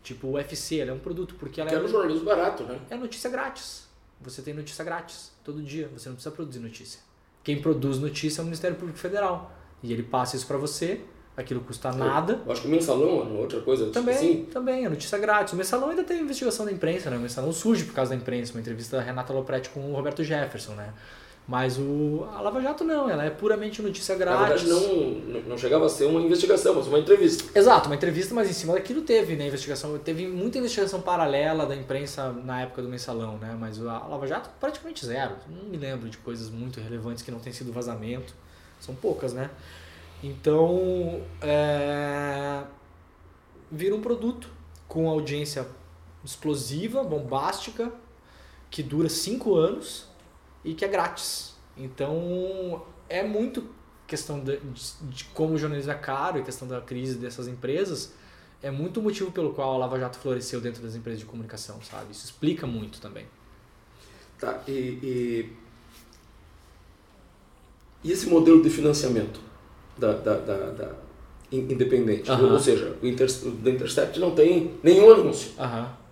Tipo 0.02 0.28
o 0.28 0.32
UFC, 0.34 0.80
ela 0.80 0.92
é 0.92 0.94
um 0.94 1.00
produto, 1.00 1.36
porque 1.36 1.60
ela 1.60 1.70
que 1.70 1.76
é... 1.76 1.80
um 1.80 1.88
jornalismo 1.88 2.26
barato, 2.26 2.64
né? 2.64 2.80
É 2.90 2.96
notícia 2.96 3.30
grátis 3.30 3.94
você 4.24 4.42
tem 4.42 4.54
notícia 4.54 4.84
grátis 4.84 5.32
todo 5.44 5.62
dia, 5.62 5.90
você 5.90 6.08
não 6.08 6.16
precisa 6.16 6.34
produzir 6.34 6.60
notícia. 6.60 7.00
Quem 7.44 7.62
produz 7.62 8.00
notícia 8.00 8.40
é 8.40 8.44
o 8.44 8.46
Ministério 8.46 8.78
Público 8.78 8.98
Federal. 8.98 9.52
E 9.84 9.92
ele 9.92 10.02
passa 10.02 10.38
isso 10.38 10.48
para 10.48 10.58
você, 10.58 11.02
aquilo 11.36 11.60
custa 11.60 11.92
nada. 11.92 12.42
Eu 12.46 12.52
acho 12.52 12.62
que 12.62 12.68
o 12.68 12.72
mensalão 12.72 13.20
é 13.20 13.40
outra 13.40 13.60
coisa 13.62 13.88
também, 13.88 14.16
assim. 14.16 14.48
Também, 14.52 14.86
é 14.86 14.90
notícia 14.90 15.18
grátis. 15.18 15.54
O 15.54 15.58
mensalão 15.58 15.90
ainda 15.90 16.04
tem 16.04 16.22
investigação 16.22 16.66
da 16.66 16.72
imprensa, 16.72 17.10
né? 17.10 17.18
O 17.18 17.20
mensalão 17.20 17.52
surge 17.52 17.84
por 17.84 17.94
causa 17.94 18.12
da 18.12 18.16
imprensa, 18.16 18.54
uma 18.54 18.62
entrevista 18.62 18.98
da 18.98 19.04
Renata 19.04 19.34
Lopretti 19.34 19.70
com 19.70 19.92
o 19.92 19.94
Roberto 19.94 20.24
Jefferson, 20.24 20.74
né? 20.74 20.94
Mas 21.46 21.78
o, 21.78 22.26
a 22.34 22.40
Lava 22.40 22.62
Jato 22.62 22.86
não, 22.86 23.10
ela 23.10 23.26
é 23.26 23.30
puramente 23.30 23.82
notícia 23.82 24.16
grátis. 24.16 24.64
Na 24.64 24.78
verdade, 24.78 25.30
não, 25.30 25.42
não 25.42 25.58
chegava 25.58 25.86
a 25.86 25.90
ser 25.90 26.06
uma 26.06 26.22
investigação, 26.22 26.74
mas 26.74 26.88
uma 26.88 26.98
entrevista. 26.98 27.60
Exato, 27.60 27.90
uma 27.90 27.96
entrevista, 27.96 28.34
mas 28.34 28.50
em 28.50 28.54
cima 28.54 28.74
daquilo 28.74 29.02
teve 29.02 29.36
né, 29.36 29.48
investigação. 29.48 29.98
Teve 29.98 30.26
muita 30.26 30.60
investigação 30.60 31.02
paralela 31.02 31.66
da 31.66 31.76
imprensa 31.76 32.32
na 32.32 32.62
época 32.62 32.82
do 32.82 32.88
mensalão, 32.88 33.38
né? 33.38 33.58
Mas 33.60 33.78
a 33.86 34.08
Lava 34.08 34.26
Jato 34.26 34.50
praticamente 34.58 35.06
zero. 35.06 35.36
Não 35.50 35.70
me 35.70 35.76
lembro 35.76 36.08
de 36.08 36.18
coisas 36.18 36.50
muito 36.50 36.80
relevantes 36.80 37.22
que 37.22 37.32
não 37.32 37.40
tem 37.40 37.52
sido 37.52 37.74
vazamento. 37.74 38.34
São 38.84 38.96
poucas, 38.96 39.34
né? 39.34 39.50
Então, 40.22 41.22
é... 41.42 42.64
vira 43.72 43.96
um 43.96 44.02
produto 44.02 44.50
com 44.88 45.10
audiência 45.10 45.68
explosiva, 46.24 47.04
bombástica, 47.04 47.92
que 48.70 48.82
dura 48.84 49.10
cinco 49.10 49.56
anos 49.56 50.08
e 50.64 50.74
que 50.74 50.86
é 50.86 50.88
grátis. 50.88 51.54
Então 51.78 52.84
é 53.10 53.24
muito 53.24 53.68
questão 54.08 54.40
de, 54.40 54.60
de, 55.02 55.26
como 55.26 55.54
o 55.54 55.58
jornalismo 55.58 55.92
é 55.92 55.96
caro 55.96 56.40
e 56.40 56.44
questão 56.44 56.68
da 56.68 56.80
crise 56.82 57.18
dessas 57.18 57.48
empresas 57.48 58.14
é 58.64 58.72
muito 58.72 59.02
o 59.02 59.04
motivo 59.04 59.30
pelo 59.32 59.54
qual 59.54 59.74
a 59.74 59.78
Lava 59.78 60.00
Jato 60.00 60.18
floresceu 60.18 60.62
dentro 60.62 60.82
das 60.82 60.96
empresas 60.96 61.20
de 61.20 61.26
comunicação, 61.26 61.82
sabe? 61.82 62.12
Isso 62.12 62.26
explica 62.26 62.66
muito 62.66 63.02
também. 63.02 63.28
Tá, 64.40 64.64
e, 64.66 64.72
e, 64.72 65.54
e 68.04 68.12
esse 68.12 68.28
modelo 68.28 68.62
de 68.62 68.70
financiamento 68.70 69.40
da, 69.98 70.14
da, 70.14 70.36
da, 70.38 70.58
da 70.72 70.92
independente, 71.52 72.32
ou 72.32 72.60
seja, 72.60 72.96
o, 73.02 73.06
Inter, 73.06 73.30
Intercept 73.66 74.20
não 74.20 74.32
tem 74.32 74.72
nenhum 74.82 75.12
anúncio. 75.12 75.52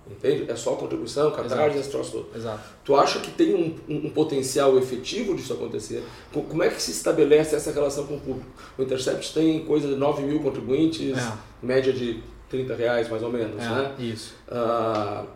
Entende? 0.10 0.52
É 0.52 0.56
só 0.56 0.76
contribuição, 0.76 1.32
catarse, 1.32 1.78
esse 1.78 1.90
troço 1.90 2.12
todo. 2.12 2.30
Exato. 2.36 2.60
Tu 2.84 2.96
acha 2.96 3.20
que 3.20 3.32
tem 3.32 3.54
um, 3.54 3.76
um, 3.88 4.08
um, 4.08 4.10
potencial 4.10 4.78
efetivo 4.78 5.36
disso 5.36 5.54
acontecer? 5.54 6.04
Como 6.34 6.62
é 6.62 6.70
que 6.70 6.82
se 6.82 6.92
estabelece 6.92 7.56
essa 7.56 7.72
relação 7.72 8.06
com 8.06 8.16
o 8.16 8.20
público? 8.20 8.50
O 8.78 8.82
Intercept 8.82 9.34
tem 9.34 9.64
coisa 9.64 9.88
de 9.88 9.96
9 9.96 10.24
mil 10.24 10.40
contribuintes, 10.42 11.18
é. 11.18 11.34
média 11.62 11.94
de 11.94 12.22
30 12.50 12.76
reais 12.76 13.10
mais 13.10 13.24
ou 13.24 13.32
menos, 13.32 13.64
é, 13.64 13.70
né? 13.70 13.96
Isso. 14.00 14.36
Uh, 14.50 15.28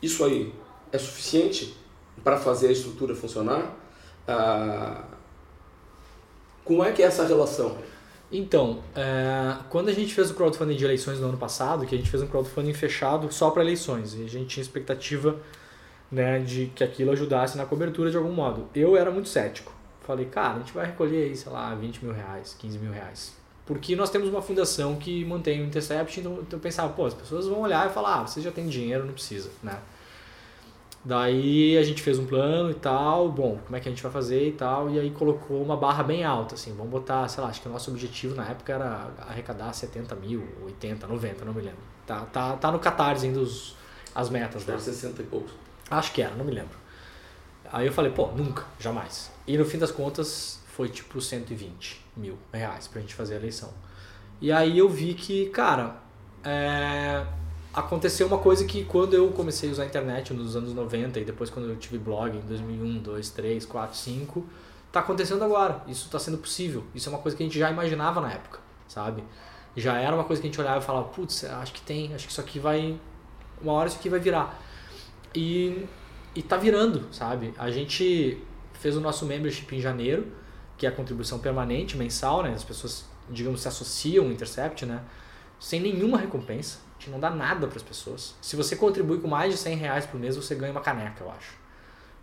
isso 0.00 0.24
aí 0.24 0.52
é 0.90 0.98
suficiente 0.98 1.76
para 2.22 2.38
fazer 2.38 2.68
a 2.68 2.72
estrutura 2.72 3.14
funcionar? 3.14 3.76
Uh, 4.26 5.04
como 6.64 6.84
é 6.84 6.92
que 6.92 7.02
é 7.02 7.06
essa 7.06 7.26
relação? 7.26 7.76
Então, 8.32 8.82
é, 8.96 9.56
quando 9.68 9.88
a 9.88 9.92
gente 9.92 10.14
fez 10.14 10.30
o 10.30 10.34
crowdfunding 10.34 10.76
de 10.76 10.84
eleições 10.84 11.20
no 11.20 11.28
ano 11.28 11.38
passado, 11.38 11.86
que 11.86 11.94
a 11.94 11.98
gente 11.98 12.10
fez 12.10 12.22
um 12.22 12.26
crowdfunding 12.26 12.72
fechado 12.72 13.32
só 13.32 13.50
para 13.50 13.62
eleições, 13.62 14.14
e 14.14 14.24
a 14.24 14.28
gente 14.28 14.46
tinha 14.46 14.62
expectativa 14.62 15.38
né, 16.10 16.38
de 16.40 16.66
que 16.74 16.82
aquilo 16.82 17.12
ajudasse 17.12 17.56
na 17.56 17.66
cobertura 17.66 18.10
de 18.10 18.16
algum 18.16 18.32
modo. 18.32 18.68
Eu 18.74 18.96
era 18.96 19.10
muito 19.10 19.28
cético. 19.28 19.72
Falei, 20.00 20.26
cara, 20.26 20.54
a 20.54 20.58
gente 20.58 20.72
vai 20.72 20.86
recolher 20.86 21.24
aí, 21.24 21.36
sei 21.36 21.52
lá, 21.52 21.74
20 21.74 22.04
mil 22.04 22.12
reais, 22.12 22.56
15 22.58 22.78
mil 22.78 22.92
reais. 22.92 23.32
Porque 23.64 23.96
nós 23.96 24.10
temos 24.10 24.28
uma 24.28 24.42
fundação 24.42 24.96
que 24.96 25.24
mantém 25.24 25.62
o 25.62 25.64
Intercept, 25.64 26.20
então 26.20 26.44
eu 26.50 26.58
pensava, 26.58 26.92
pô, 26.92 27.06
as 27.06 27.14
pessoas 27.14 27.46
vão 27.46 27.60
olhar 27.60 27.88
e 27.88 27.92
falar, 27.92 28.20
ah, 28.20 28.26
você 28.26 28.40
já 28.40 28.50
tem 28.50 28.68
dinheiro, 28.68 29.06
não 29.06 29.14
precisa, 29.14 29.48
né? 29.62 29.78
Daí 31.04 31.76
a 31.76 31.82
gente 31.82 32.00
fez 32.00 32.18
um 32.18 32.24
plano 32.24 32.70
e 32.70 32.74
tal, 32.74 33.30
bom, 33.30 33.58
como 33.62 33.76
é 33.76 33.80
que 33.80 33.86
a 33.86 33.92
gente 33.92 34.02
vai 34.02 34.10
fazer 34.10 34.48
e 34.48 34.52
tal, 34.52 34.88
e 34.88 34.98
aí 34.98 35.10
colocou 35.10 35.62
uma 35.62 35.76
barra 35.76 36.02
bem 36.02 36.24
alta, 36.24 36.54
assim, 36.54 36.74
vamos 36.74 36.90
botar, 36.90 37.28
sei 37.28 37.42
lá, 37.42 37.50
acho 37.50 37.60
que 37.60 37.68
o 37.68 37.70
nosso 37.70 37.90
objetivo 37.90 38.34
na 38.34 38.48
época 38.48 38.72
era 38.72 39.10
arrecadar 39.28 39.70
70 39.74 40.14
mil, 40.14 40.42
80, 40.64 41.06
90, 41.06 41.44
não 41.44 41.52
me 41.52 41.60
lembro. 41.60 41.80
Tá, 42.06 42.20
tá, 42.32 42.56
tá 42.56 42.72
no 42.72 42.78
Catarse 42.78 43.26
ainda 43.26 43.40
os, 43.40 43.76
as 44.14 44.30
metas, 44.30 44.64
né? 44.64 44.78
60 44.78 45.20
e 45.20 45.26
poucos. 45.26 45.52
Acho 45.90 46.10
que 46.10 46.22
era, 46.22 46.34
não 46.36 46.44
me 46.44 46.52
lembro. 46.52 46.78
Aí 47.70 47.86
eu 47.86 47.92
falei, 47.92 48.10
pô, 48.10 48.28
nunca, 48.28 48.64
jamais. 48.78 49.30
E 49.46 49.58
no 49.58 49.64
fim 49.66 49.76
das 49.76 49.90
contas 49.90 50.62
foi 50.68 50.88
tipo 50.88 51.20
120 51.20 52.02
mil 52.16 52.38
reais 52.50 52.88
pra 52.88 53.02
gente 53.02 53.14
fazer 53.14 53.34
a 53.34 53.36
eleição. 53.36 53.70
E 54.40 54.50
aí 54.50 54.78
eu 54.78 54.88
vi 54.88 55.12
que, 55.12 55.50
cara, 55.50 55.96
é 56.42 57.26
aconteceu 57.74 58.26
uma 58.26 58.38
coisa 58.38 58.64
que 58.64 58.84
quando 58.84 59.14
eu 59.14 59.28
comecei 59.32 59.68
a 59.68 59.72
usar 59.72 59.82
a 59.82 59.86
internet 59.86 60.32
nos 60.32 60.54
anos 60.54 60.72
90 60.72 61.18
e 61.18 61.24
depois 61.24 61.50
quando 61.50 61.68
eu 61.68 61.76
tive 61.76 61.98
blog 61.98 62.36
em 62.36 62.40
2001, 62.40 62.98
2, 62.98 63.30
3, 63.30 63.66
4, 63.66 63.96
5, 63.96 64.46
tá 64.92 65.00
acontecendo 65.00 65.42
agora. 65.42 65.82
Isso 65.88 66.06
está 66.06 66.18
sendo 66.18 66.38
possível. 66.38 66.84
Isso 66.94 67.08
é 67.08 67.12
uma 67.12 67.18
coisa 67.18 67.36
que 67.36 67.42
a 67.42 67.46
gente 67.46 67.58
já 67.58 67.70
imaginava 67.70 68.20
na 68.20 68.32
época, 68.32 68.60
sabe? 68.86 69.24
Já 69.76 69.98
era 69.98 70.14
uma 70.14 70.24
coisa 70.24 70.40
que 70.40 70.46
a 70.46 70.50
gente 70.50 70.60
olhava 70.60 70.78
e 70.78 70.82
falava, 70.82 71.08
putz, 71.08 71.44
acho 71.44 71.72
que 71.72 71.82
tem, 71.82 72.14
acho 72.14 72.26
que 72.26 72.32
isso 72.32 72.40
aqui 72.40 72.60
vai 72.60 72.98
uma 73.60 73.72
hora 73.72 73.88
isso 73.88 73.98
aqui 73.98 74.08
vai 74.08 74.20
virar. 74.20 74.60
E 75.34 75.84
e 76.36 76.42
tá 76.42 76.56
virando, 76.56 77.06
sabe? 77.12 77.54
A 77.56 77.70
gente 77.70 78.42
fez 78.72 78.96
o 78.96 79.00
nosso 79.00 79.24
membership 79.24 79.72
em 79.74 79.80
janeiro, 79.80 80.26
que 80.76 80.84
é 80.84 80.88
a 80.88 80.92
contribuição 80.92 81.38
permanente 81.38 81.96
mensal, 81.96 82.42
né? 82.42 82.52
As 82.52 82.64
pessoas, 82.64 83.04
digamos, 83.30 83.60
se 83.60 83.68
associam 83.68 84.26
ao 84.26 84.32
Intercept, 84.32 84.84
né? 84.84 85.00
Sem 85.60 85.80
nenhuma 85.80 86.18
recompensa 86.18 86.78
não 87.10 87.20
dá 87.20 87.30
nada 87.30 87.66
para 87.66 87.76
as 87.76 87.82
pessoas. 87.82 88.34
Se 88.40 88.56
você 88.56 88.76
contribui 88.76 89.20
com 89.20 89.28
mais 89.28 89.52
de 89.52 89.58
100 89.58 89.76
reais 89.76 90.06
por 90.06 90.18
mês, 90.18 90.36
você 90.36 90.54
ganha 90.54 90.72
uma 90.72 90.80
caneca, 90.80 91.22
eu 91.22 91.30
acho. 91.30 91.64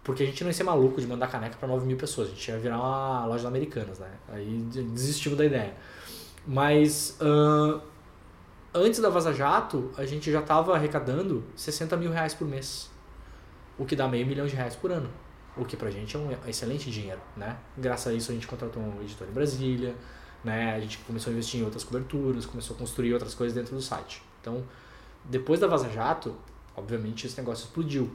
Porque 0.04 0.24
a 0.24 0.26
gente 0.26 0.44
não 0.44 0.50
ia 0.50 0.54
ser 0.54 0.64
maluco 0.64 1.00
de 1.00 1.06
mandar 1.06 1.28
caneca 1.28 1.56
para 1.58 1.68
9 1.68 1.86
mil 1.86 1.98
pessoas. 1.98 2.28
A 2.28 2.32
gente 2.32 2.50
ia 2.50 2.58
virar 2.58 2.80
uma 2.80 3.26
loja 3.26 3.42
de 3.42 3.48
americanas, 3.48 4.00
né? 4.00 4.10
Aí 4.30 4.66
desistimos 4.94 5.38
da 5.38 5.46
ideia. 5.46 5.76
Mas 6.46 7.18
uh, 7.22 7.82
antes 8.74 9.00
da 9.00 9.10
Vaza 9.10 9.32
Jato, 9.32 9.92
a 9.96 10.06
gente 10.06 10.32
já 10.32 10.40
estava 10.40 10.74
arrecadando 10.76 11.44
60 11.56 11.96
mil 11.98 12.12
reais 12.12 12.34
por 12.34 12.48
mês. 12.48 12.90
O 13.78 13.86
que 13.86 13.96
dá 13.96 14.08
meio 14.08 14.26
milhão 14.26 14.48
de 14.48 14.56
reais 14.56 14.76
por 14.76 14.92
ano. 14.92 15.10
O 15.56 15.66
que 15.66 15.78
pra 15.78 15.92
gente 15.92 16.16
é 16.16 16.20
um 16.20 16.30
excelente 16.48 16.90
dinheiro, 16.90 17.20
né? 17.36 17.58
Graças 17.78 18.08
a 18.08 18.16
isso 18.16 18.32
a 18.32 18.34
gente 18.34 18.48
contratou 18.48 18.82
um 18.82 19.02
editor 19.02 19.28
em 19.28 19.32
Brasília, 19.32 19.96
né? 20.44 20.74
A 20.74 20.80
gente 20.80 20.98
começou 21.00 21.30
a 21.30 21.34
investir 21.34 21.60
em 21.60 21.64
outras 21.64 21.84
coberturas, 21.84 22.46
começou 22.46 22.76
a 22.76 22.80
construir 22.80 23.14
outras 23.14 23.36
coisas 23.36 23.54
dentro 23.54 23.76
do 23.76 23.82
site. 23.82 24.24
Então, 24.42 24.64
depois 25.24 25.60
da 25.60 25.68
Vaza 25.68 25.90
Jato, 25.90 26.36
obviamente 26.76 27.28
esse 27.28 27.38
negócio 27.38 27.66
explodiu. 27.66 28.12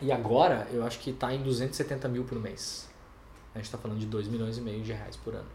E 0.00 0.10
agora 0.10 0.66
eu 0.72 0.84
acho 0.84 0.98
que 0.98 1.10
está 1.10 1.32
em 1.32 1.42
270 1.42 2.08
mil 2.08 2.24
por 2.24 2.40
mês. 2.40 2.88
A 3.54 3.58
gente 3.58 3.66
está 3.66 3.78
falando 3.78 3.98
de 3.98 4.06
2 4.06 4.26
milhões 4.28 4.56
e 4.58 4.60
meio 4.60 4.82
de 4.82 4.92
reais 4.92 5.16
por 5.16 5.34
ano. 5.34 5.48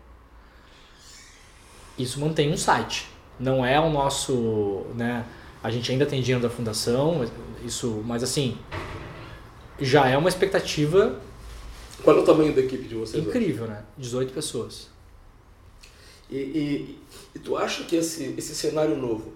Isso 1.97 2.19
mantém 2.19 2.53
um 2.53 2.57
site. 2.57 3.09
Não 3.39 3.65
é 3.65 3.79
o 3.79 3.89
nosso. 3.89 4.85
Né, 4.95 5.25
a 5.63 5.71
gente 5.71 5.91
ainda 5.91 6.05
tem 6.05 6.21
dinheiro 6.21 6.41
da 6.41 6.49
fundação, 6.49 7.29
isso, 7.65 8.03
mas 8.05 8.23
assim, 8.23 8.57
já 9.79 10.07
é 10.07 10.17
uma 10.17 10.29
expectativa. 10.29 11.19
Qual 12.03 12.15
é 12.15 12.19
o 12.19 12.23
tamanho 12.23 12.53
da 12.53 12.61
equipe 12.61 12.87
de 12.87 12.95
vocês? 12.95 13.25
Incrível, 13.25 13.63
hoje? 13.63 13.73
né? 13.73 13.83
18 13.97 14.31
pessoas. 14.31 14.87
E, 16.29 16.35
e, 16.35 16.99
e, 17.35 17.39
tu 17.39 17.57
acha 17.57 17.83
que 17.85 17.95
esse, 17.95 18.35
esse 18.37 18.53
cenário 18.53 18.95
novo 18.95 19.33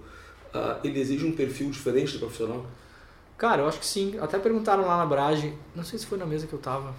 uh, 0.53 0.79
ele 0.83 0.99
exige 0.99 1.25
um 1.25 1.31
perfil 1.31 1.69
diferente 1.69 2.13
de 2.13 2.19
profissional? 2.19 2.65
Cara, 3.37 3.63
eu 3.63 3.67
acho 3.67 3.79
que 3.79 3.85
sim. 3.85 4.19
Até 4.19 4.37
perguntaram 4.37 4.85
lá 4.85 4.97
na 4.97 5.05
Brage, 5.05 5.53
não 5.75 5.83
sei 5.83 5.97
se 5.97 6.05
foi 6.05 6.17
na 6.17 6.27
mesa 6.27 6.45
que 6.45 6.53
eu 6.53 6.59
tava. 6.59 6.93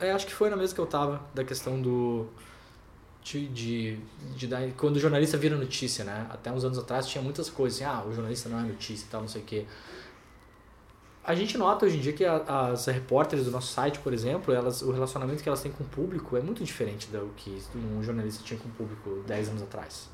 É, 0.00 0.08
é 0.08 0.12
acho 0.12 0.26
que 0.26 0.34
foi 0.34 0.50
na 0.50 0.56
mesa 0.56 0.74
que 0.74 0.80
eu 0.80 0.86
tava, 0.86 1.20
da 1.32 1.44
questão 1.44 1.80
do. 1.80 2.26
De, 3.22 3.46
de, 3.46 4.00
de 4.34 4.48
dar, 4.48 4.68
quando 4.76 4.96
o 4.96 4.98
jornalista 4.98 5.38
vira 5.38 5.54
notícia, 5.54 6.04
né? 6.04 6.26
Até 6.28 6.50
uns 6.50 6.64
anos 6.64 6.76
atrás 6.76 7.06
tinha 7.06 7.22
muitas 7.22 7.48
coisas 7.48 7.80
assim, 7.80 7.88
ah, 7.88 8.04
o 8.04 8.12
jornalista 8.12 8.48
não 8.48 8.58
é 8.58 8.62
notícia 8.62 9.04
e 9.04 9.08
tal, 9.08 9.20
não 9.20 9.28
sei 9.28 9.42
o 9.42 9.44
quê. 9.44 9.64
A 11.24 11.32
gente 11.36 11.56
nota 11.56 11.86
hoje 11.86 11.98
em 11.98 12.00
dia 12.00 12.12
que 12.12 12.24
a, 12.24 12.70
as 12.72 12.86
repórteres 12.86 13.44
do 13.44 13.52
nosso 13.52 13.72
site, 13.72 14.00
por 14.00 14.12
exemplo, 14.12 14.52
elas, 14.52 14.82
o 14.82 14.90
relacionamento 14.90 15.40
que 15.40 15.48
elas 15.48 15.62
têm 15.62 15.70
com 15.70 15.84
o 15.84 15.86
público 15.86 16.36
é 16.36 16.40
muito 16.40 16.64
diferente 16.64 17.06
do 17.12 17.32
que 17.36 17.62
um 17.76 18.02
jornalista 18.02 18.42
tinha 18.42 18.58
com 18.58 18.68
o 18.68 18.72
público 18.72 19.22
10 19.24 19.50
anos 19.50 19.62
atrás. 19.62 20.10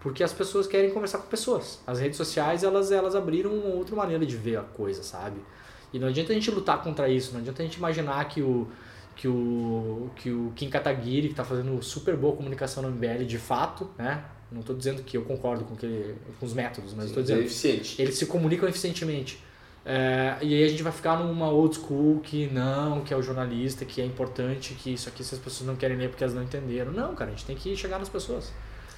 Porque 0.00 0.24
as 0.24 0.32
pessoas 0.32 0.66
querem 0.66 0.90
conversar 0.90 1.18
com 1.18 1.28
pessoas. 1.28 1.80
As 1.86 2.00
redes 2.00 2.16
sociais, 2.16 2.64
elas, 2.64 2.90
elas 2.90 3.14
abriram 3.14 3.52
uma 3.52 3.74
outra 3.74 3.94
maneira 3.94 4.24
de 4.24 4.36
ver 4.36 4.56
a 4.56 4.62
coisa, 4.62 5.02
sabe? 5.02 5.40
E 5.92 5.98
não 5.98 6.08
adianta 6.08 6.32
a 6.32 6.34
gente 6.34 6.50
lutar 6.50 6.82
contra 6.82 7.08
isso, 7.08 7.32
não 7.32 7.40
adianta 7.40 7.62
a 7.62 7.64
gente 7.64 7.76
imaginar 7.76 8.26
que 8.28 8.40
o, 8.40 8.66
que 9.14 9.28
o, 9.28 10.10
que 10.16 10.30
o 10.30 10.52
Kim 10.56 10.70
Kataguiri, 10.70 11.28
que 11.28 11.32
está 11.34 11.44
fazendo 11.44 11.82
super 11.82 12.16
boa 12.16 12.34
comunicação 12.34 12.82
no 12.82 12.90
MBL 12.90 13.24
de 13.24 13.38
fato, 13.38 13.90
né? 13.98 14.24
Não 14.50 14.60
estou 14.60 14.74
dizendo 14.74 15.02
que 15.02 15.16
eu 15.16 15.22
concordo 15.22 15.64
com, 15.64 15.76
que, 15.76 16.14
com 16.38 16.46
os 16.46 16.54
métodos, 16.54 16.94
mas 16.94 17.06
estou 17.06 17.22
dizendo. 17.22 17.42
É 17.42 17.44
eficiente. 17.44 18.00
Eles 18.00 18.16
se 18.16 18.26
comunicam 18.26 18.68
eficientemente. 18.68 19.38
É, 19.84 20.36
e 20.42 20.54
aí 20.54 20.64
a 20.64 20.68
gente 20.68 20.82
vai 20.82 20.92
ficar 20.92 21.18
numa 21.18 21.48
old 21.50 21.76
school 21.76 22.20
que 22.20 22.48
não, 22.48 23.02
que 23.02 23.14
é 23.14 23.16
o 23.16 23.22
jornalista, 23.22 23.84
que 23.84 24.00
é 24.00 24.04
importante, 24.04 24.74
que 24.74 24.92
isso 24.92 25.08
aqui 25.08 25.22
se 25.22 25.34
as 25.34 25.40
pessoas 25.40 25.66
não 25.66 25.76
querem 25.76 25.96
ler 25.96 26.08
porque 26.08 26.24
elas 26.24 26.34
não 26.34 26.42
entenderam. 26.42 26.92
Não, 26.92 27.14
cara, 27.14 27.30
a 27.30 27.34
gente 27.34 27.46
tem 27.46 27.56
que 27.56 27.76
chegar 27.76 27.98
nas 27.98 28.08
pessoas. 28.08 28.52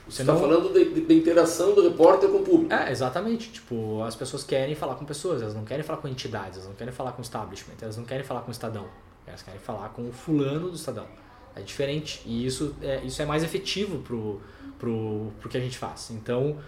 Você 0.09 0.23
está 0.23 0.35
falando 0.35 0.73
da 0.73 1.15
interação 1.15 1.75
do 1.75 1.83
repórter 1.83 2.29
com 2.29 2.39
o 2.39 2.43
público. 2.43 2.73
É, 2.73 2.91
exatamente. 2.91 3.51
Tipo, 3.51 4.03
as 4.03 4.17
pessoas 4.17 4.43
querem 4.43 4.75
falar 4.75 4.97
com 4.97 5.05
pessoas, 5.05 5.41
elas 5.43 5.55
não 5.55 5.65
querem 5.65 5.85
falar 5.85 5.99
com 5.99 6.09
entidades, 6.09 6.59
elas 6.59 6.69
não 6.69 6.75
querem 6.75 6.93
falar 6.93 7.13
com 7.13 7.23
establishment, 7.23 7.77
elas 7.81 7.97
não 7.97 8.05
querem 8.05 8.25
falar 8.25 8.41
com 8.43 8.49
o 8.49 8.53
Estadão. 8.53 8.87
Elas 9.27 9.43
querem 9.43 9.61
falar 9.61 9.91
com 9.91 10.09
o 10.09 10.13
fulano 10.13 10.69
do 10.69 10.77
Estadão. 10.77 11.07
É 11.55 11.61
diferente. 11.61 12.23
E 12.27 12.45
isso 12.45 12.75
é, 12.83 13.01
isso 13.05 13.21
é 13.23 13.25
mais 13.25 13.45
efetivo 13.45 13.99
pro, 14.01 14.41
pro, 14.79 15.33
pro 15.41 15.49
que 15.49 15.57
a 15.57 15.61
gente 15.61 15.79
faz. 15.79 16.11
Então, 16.11 16.59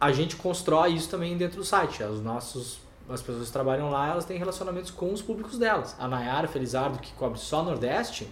a 0.00 0.12
gente 0.12 0.36
constrói 0.36 0.92
isso 0.92 1.08
também 1.08 1.36
dentro 1.36 1.56
do 1.56 1.64
site. 1.64 2.02
Os 2.02 2.20
nossos, 2.20 2.80
as 3.08 3.22
pessoas 3.22 3.46
que 3.46 3.52
trabalham 3.52 3.90
lá, 3.90 4.10
elas 4.10 4.24
têm 4.24 4.36
relacionamentos 4.36 4.90
com 4.90 5.12
os 5.12 5.22
públicos 5.22 5.58
delas. 5.58 5.96
A 5.98 6.06
Nayara 6.06 6.46
Felizardo, 6.46 6.98
que 6.98 7.12
cobre 7.14 7.38
só 7.38 7.62
Nordeste, 7.62 8.28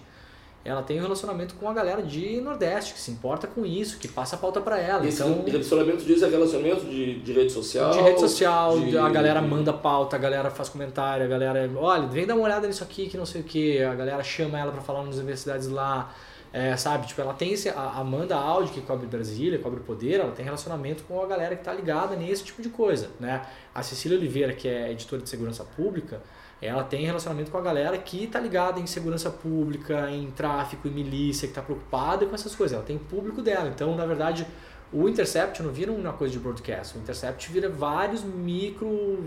ela 0.65 0.81
tem 0.81 0.97
um 0.97 1.01
relacionamento 1.01 1.55
com 1.55 1.67
a 1.67 1.73
galera 1.73 2.01
de 2.01 2.39
Nordeste, 2.39 2.93
que 2.93 2.99
se 2.99 3.11
importa 3.11 3.47
com 3.47 3.65
isso, 3.65 3.97
que 3.99 4.07
passa 4.07 4.37
a 4.37 4.39
pauta 4.39 4.61
para 4.61 4.79
ela. 4.79 5.05
Esse 5.05 5.21
então, 5.21 5.43
relacionamento 5.45 6.05
diz 6.05 6.21
é 6.21 6.29
relacionamento 6.29 6.85
de, 6.85 7.19
de 7.19 7.33
rede 7.33 7.51
social? 7.51 7.91
De 7.91 7.99
rede 7.99 8.19
social, 8.19 8.79
de... 8.79 8.97
a 8.97 9.09
galera 9.09 9.41
manda 9.41 9.73
pauta, 9.73 10.15
a 10.15 10.19
galera 10.19 10.49
faz 10.49 10.69
comentário, 10.69 11.25
a 11.25 11.27
galera, 11.27 11.69
olha, 11.75 12.07
vem 12.07 12.25
dar 12.25 12.35
uma 12.35 12.45
olhada 12.45 12.65
nisso 12.65 12.83
aqui 12.83 13.07
que 13.09 13.17
não 13.17 13.25
sei 13.25 13.41
o 13.41 13.43
que, 13.43 13.83
a 13.83 13.93
galera 13.93 14.23
chama 14.23 14.57
ela 14.57 14.71
para 14.71 14.81
falar 14.81 15.03
nas 15.03 15.17
universidades 15.17 15.67
lá, 15.67 16.13
é, 16.53 16.77
sabe? 16.77 17.07
Tipo, 17.07 17.19
ela 17.19 17.33
tem 17.33 17.51
esse, 17.51 17.67
a 17.67 17.91
Amanda 17.97 18.35
Audi, 18.35 18.71
que 18.71 18.79
cobre 18.79 19.05
Brasília, 19.05 19.59
cobre 19.59 19.81
Poder, 19.81 20.21
ela 20.21 20.31
tem 20.31 20.45
relacionamento 20.45 21.03
com 21.03 21.21
a 21.21 21.25
galera 21.25 21.57
que 21.57 21.63
tá 21.63 21.73
ligada 21.73 22.15
nesse 22.15 22.43
tipo 22.45 22.61
de 22.61 22.69
coisa, 22.69 23.09
né? 23.19 23.41
A 23.75 23.83
Cecília 23.83 24.17
Oliveira, 24.17 24.53
que 24.53 24.69
é 24.69 24.91
editora 24.91 25.21
de 25.21 25.29
segurança 25.29 25.65
pública, 25.65 26.21
ela 26.63 26.83
tem 26.83 27.05
relacionamento 27.05 27.51
com 27.51 27.57
a 27.57 27.61
galera 27.61 27.97
que 27.97 28.23
está 28.23 28.39
ligada 28.39 28.79
em 28.79 28.87
segurança 28.87 29.29
pública, 29.29 30.09
em 30.09 30.31
tráfico, 30.31 30.87
em 30.87 30.91
milícia, 30.91 31.47
que 31.47 31.51
está 31.51 31.61
preocupada 31.61 32.25
com 32.25 32.33
essas 32.33 32.55
coisas. 32.55 32.75
Ela 32.75 32.85
tem 32.85 32.97
público 32.97 33.41
dela. 33.41 33.69
Então, 33.69 33.95
na 33.95 34.05
verdade, 34.05 34.47
o 34.91 35.09
Intercept 35.09 35.61
não 35.61 35.71
vira 35.71 35.91
uma 35.91 36.13
coisa 36.13 36.31
de 36.31 36.39
broadcast. 36.39 36.97
O 36.97 37.01
Intercept 37.01 37.51
vira 37.51 37.69
vários 37.69 38.23
micro 38.23 39.23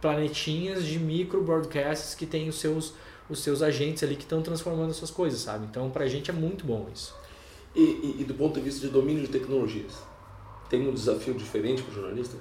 planetinhas 0.00 0.84
de 0.84 0.98
micro 0.98 1.42
broadcasts 1.42 2.14
que 2.14 2.24
tem 2.24 2.48
os 2.48 2.58
seus, 2.58 2.94
os 3.28 3.42
seus 3.42 3.60
agentes 3.60 4.02
ali 4.02 4.16
que 4.16 4.22
estão 4.22 4.40
transformando 4.40 4.90
essas 4.90 5.10
coisas, 5.10 5.40
sabe? 5.40 5.66
Então, 5.66 5.90
para 5.90 6.04
a 6.04 6.08
gente 6.08 6.30
é 6.30 6.34
muito 6.34 6.64
bom 6.64 6.88
isso. 6.92 7.14
E, 7.74 7.80
e, 7.80 8.16
e, 8.20 8.24
do 8.24 8.34
ponto 8.34 8.54
de 8.54 8.62
vista 8.62 8.80
de 8.80 8.92
domínio 8.92 9.22
de 9.22 9.28
tecnologias, 9.28 10.02
tem 10.68 10.88
um 10.88 10.92
desafio 10.92 11.34
diferente 11.34 11.82
para 11.82 11.92
o 11.92 11.94
jornalista? 11.94 12.36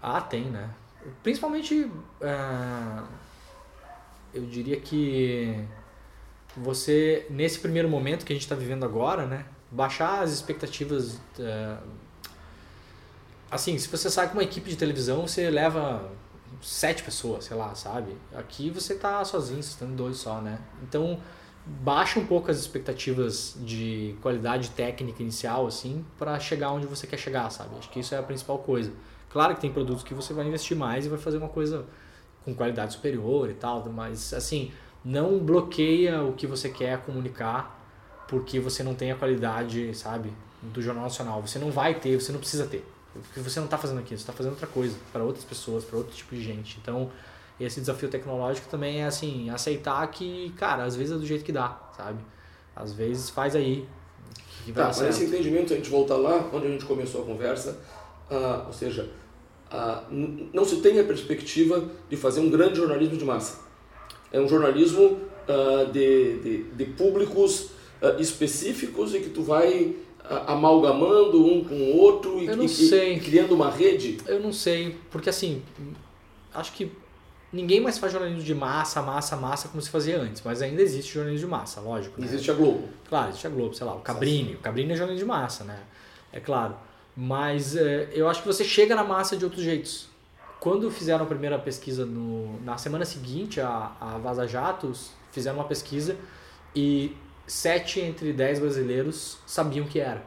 Ah, 0.00 0.20
tem, 0.20 0.44
né? 0.44 0.70
Principalmente... 1.22 1.84
Uh 2.20 3.21
eu 4.34 4.44
diria 4.46 4.80
que 4.80 5.64
você, 6.56 7.26
nesse 7.30 7.58
primeiro 7.58 7.88
momento 7.88 8.24
que 8.24 8.32
a 8.32 8.36
gente 8.36 8.42
está 8.42 8.54
vivendo 8.54 8.84
agora, 8.84 9.26
né, 9.26 9.46
baixar 9.70 10.22
as 10.22 10.30
expectativas. 10.30 11.14
Uh, 11.38 11.82
assim, 13.50 13.78
se 13.78 13.88
você 13.88 14.10
sai 14.10 14.28
com 14.28 14.34
uma 14.34 14.42
equipe 14.42 14.68
de 14.68 14.76
televisão, 14.76 15.26
você 15.26 15.50
leva 15.50 16.10
sete 16.60 17.02
pessoas, 17.02 17.46
sei 17.46 17.56
lá, 17.56 17.74
sabe? 17.74 18.16
Aqui 18.34 18.70
você 18.70 18.94
tá 18.94 19.24
sozinho, 19.24 19.62
você 19.62 19.78
tá 19.78 19.86
dois 19.86 20.18
só, 20.18 20.40
né? 20.40 20.58
Então, 20.82 21.18
baixa 21.66 22.20
um 22.20 22.26
pouco 22.26 22.50
as 22.50 22.58
expectativas 22.58 23.56
de 23.60 24.14
qualidade 24.20 24.70
técnica 24.70 25.22
inicial, 25.22 25.66
assim, 25.66 26.04
para 26.18 26.38
chegar 26.38 26.70
onde 26.72 26.86
você 26.86 27.06
quer 27.06 27.18
chegar, 27.18 27.48
sabe? 27.50 27.76
Acho 27.78 27.88
que 27.90 28.00
isso 28.00 28.14
é 28.14 28.18
a 28.18 28.22
principal 28.22 28.58
coisa. 28.58 28.92
Claro 29.30 29.54
que 29.54 29.60
tem 29.62 29.72
produtos 29.72 30.04
que 30.04 30.12
você 30.12 30.34
vai 30.34 30.46
investir 30.46 30.76
mais 30.76 31.06
e 31.06 31.08
vai 31.08 31.18
fazer 31.18 31.38
uma 31.38 31.48
coisa 31.48 31.86
com 32.44 32.54
qualidade 32.54 32.94
superior 32.94 33.48
e 33.50 33.54
tal, 33.54 33.88
mas 33.88 34.32
assim, 34.32 34.72
não 35.04 35.38
bloqueia 35.38 36.22
o 36.22 36.32
que 36.32 36.46
você 36.46 36.68
quer 36.68 36.98
comunicar 37.02 37.80
porque 38.32 38.58
você 38.58 38.82
não 38.82 38.94
tem 38.94 39.12
a 39.12 39.14
qualidade, 39.14 39.94
sabe, 39.94 40.32
do 40.62 40.80
Jornal 40.80 41.04
Nacional. 41.04 41.42
Você 41.42 41.58
não 41.58 41.70
vai 41.70 41.94
ter, 41.94 42.18
você 42.18 42.32
não 42.32 42.38
precisa 42.38 42.66
ter. 42.66 42.82
Porque 43.12 43.40
você 43.40 43.60
não 43.60 43.66
está 43.66 43.76
fazendo 43.76 43.98
aquilo, 43.98 44.16
você 44.16 44.22
está 44.22 44.32
fazendo 44.32 44.52
outra 44.52 44.66
coisa 44.66 44.96
para 45.12 45.22
outras 45.22 45.44
pessoas, 45.44 45.84
para 45.84 45.98
outro 45.98 46.14
tipo 46.14 46.34
de 46.34 46.42
gente. 46.42 46.78
Então, 46.80 47.10
esse 47.60 47.78
desafio 47.78 48.08
tecnológico 48.08 48.68
também 48.70 49.02
é 49.02 49.06
assim, 49.06 49.50
aceitar 49.50 50.06
que, 50.06 50.50
cara, 50.56 50.84
às 50.84 50.96
vezes 50.96 51.14
é 51.14 51.18
do 51.18 51.26
jeito 51.26 51.44
que 51.44 51.52
dá, 51.52 51.78
sabe? 51.94 52.20
Às 52.74 52.94
vezes 52.94 53.28
faz 53.28 53.54
aí. 53.54 53.86
tá, 54.72 54.86
mas 54.86 55.00
esse 55.02 55.24
entendimento, 55.24 55.74
a 55.74 55.76
gente 55.76 55.90
volta 55.90 56.14
lá 56.14 56.48
onde 56.52 56.68
a 56.68 56.70
gente 56.70 56.86
começou 56.86 57.22
a 57.22 57.26
conversa, 57.26 57.78
uh, 58.30 58.66
ou 58.66 58.72
seja, 58.72 59.10
ah, 59.72 60.04
não 60.10 60.64
se 60.66 60.76
tem 60.76 61.00
a 61.00 61.04
perspectiva 61.04 61.88
de 62.10 62.16
fazer 62.16 62.40
um 62.40 62.50
grande 62.50 62.76
jornalismo 62.76 63.16
de 63.16 63.24
massa. 63.24 63.60
É 64.30 64.38
um 64.38 64.46
jornalismo 64.46 65.18
ah, 65.48 65.84
de, 65.90 66.38
de, 66.40 66.62
de, 66.64 66.84
públicos 66.84 67.70
ah, 68.02 68.16
específicos 68.18 69.14
e 69.14 69.20
que 69.20 69.30
tu 69.30 69.42
vai 69.42 69.96
amalgamando 70.46 71.44
um 71.44 71.64
com 71.64 71.74
o 71.74 71.96
outro 71.96 72.38
e, 72.38 72.46
e, 72.46 73.16
e, 73.16 73.20
criando 73.20 73.54
uma 73.54 73.70
rede? 73.70 74.18
Eu 74.26 74.40
não 74.40 74.52
sei, 74.52 74.96
porque 75.10 75.28
assim, 75.28 75.62
acho 76.54 76.72
que 76.72 76.92
ninguém 77.52 77.80
mais 77.80 77.98
faz 77.98 78.12
jornalismo 78.12 78.42
de 78.42 78.54
massa, 78.54 79.02
massa, 79.02 79.36
massa 79.36 79.68
como 79.68 79.82
se 79.82 79.90
fazia 79.90 80.20
antes, 80.20 80.42
mas 80.44 80.62
ainda 80.62 80.80
existe 80.80 81.14
jornalismo 81.14 81.46
de 81.46 81.50
massa, 81.50 81.80
lógico. 81.80 82.20
Né? 82.20 82.26
Existe 82.26 82.50
a 82.50 82.54
Globo. 82.54 82.88
Claro, 83.08 83.30
existe 83.30 83.46
a 83.46 83.50
Globo, 83.50 83.74
sei 83.74 83.86
lá, 83.86 83.94
o 83.94 84.00
Cabrini. 84.00 84.54
O 84.54 84.58
Cabrini 84.58 84.92
é 84.92 84.96
jornalismo 84.96 85.26
de 85.26 85.32
massa, 85.32 85.64
né? 85.64 85.80
É 86.32 86.40
claro. 86.40 86.76
Mas 87.16 87.76
é, 87.76 88.10
eu 88.12 88.28
acho 88.28 88.40
que 88.40 88.46
você 88.46 88.64
chega 88.64 88.94
na 88.94 89.04
massa 89.04 89.36
de 89.36 89.44
outros 89.44 89.62
jeitos. 89.62 90.08
Quando 90.58 90.90
fizeram 90.90 91.24
a 91.24 91.26
primeira 91.26 91.58
pesquisa, 91.58 92.06
no, 92.06 92.60
na 92.62 92.78
semana 92.78 93.04
seguinte, 93.04 93.60
a, 93.60 93.92
a 94.00 94.18
Vaza 94.18 94.46
Jatos 94.46 95.10
fizeram 95.30 95.58
uma 95.58 95.66
pesquisa 95.66 96.16
e 96.74 97.16
sete 97.46 98.00
entre 98.00 98.32
dez 98.32 98.58
brasileiros 98.58 99.38
sabiam 99.46 99.86
que 99.86 100.00
era. 100.00 100.24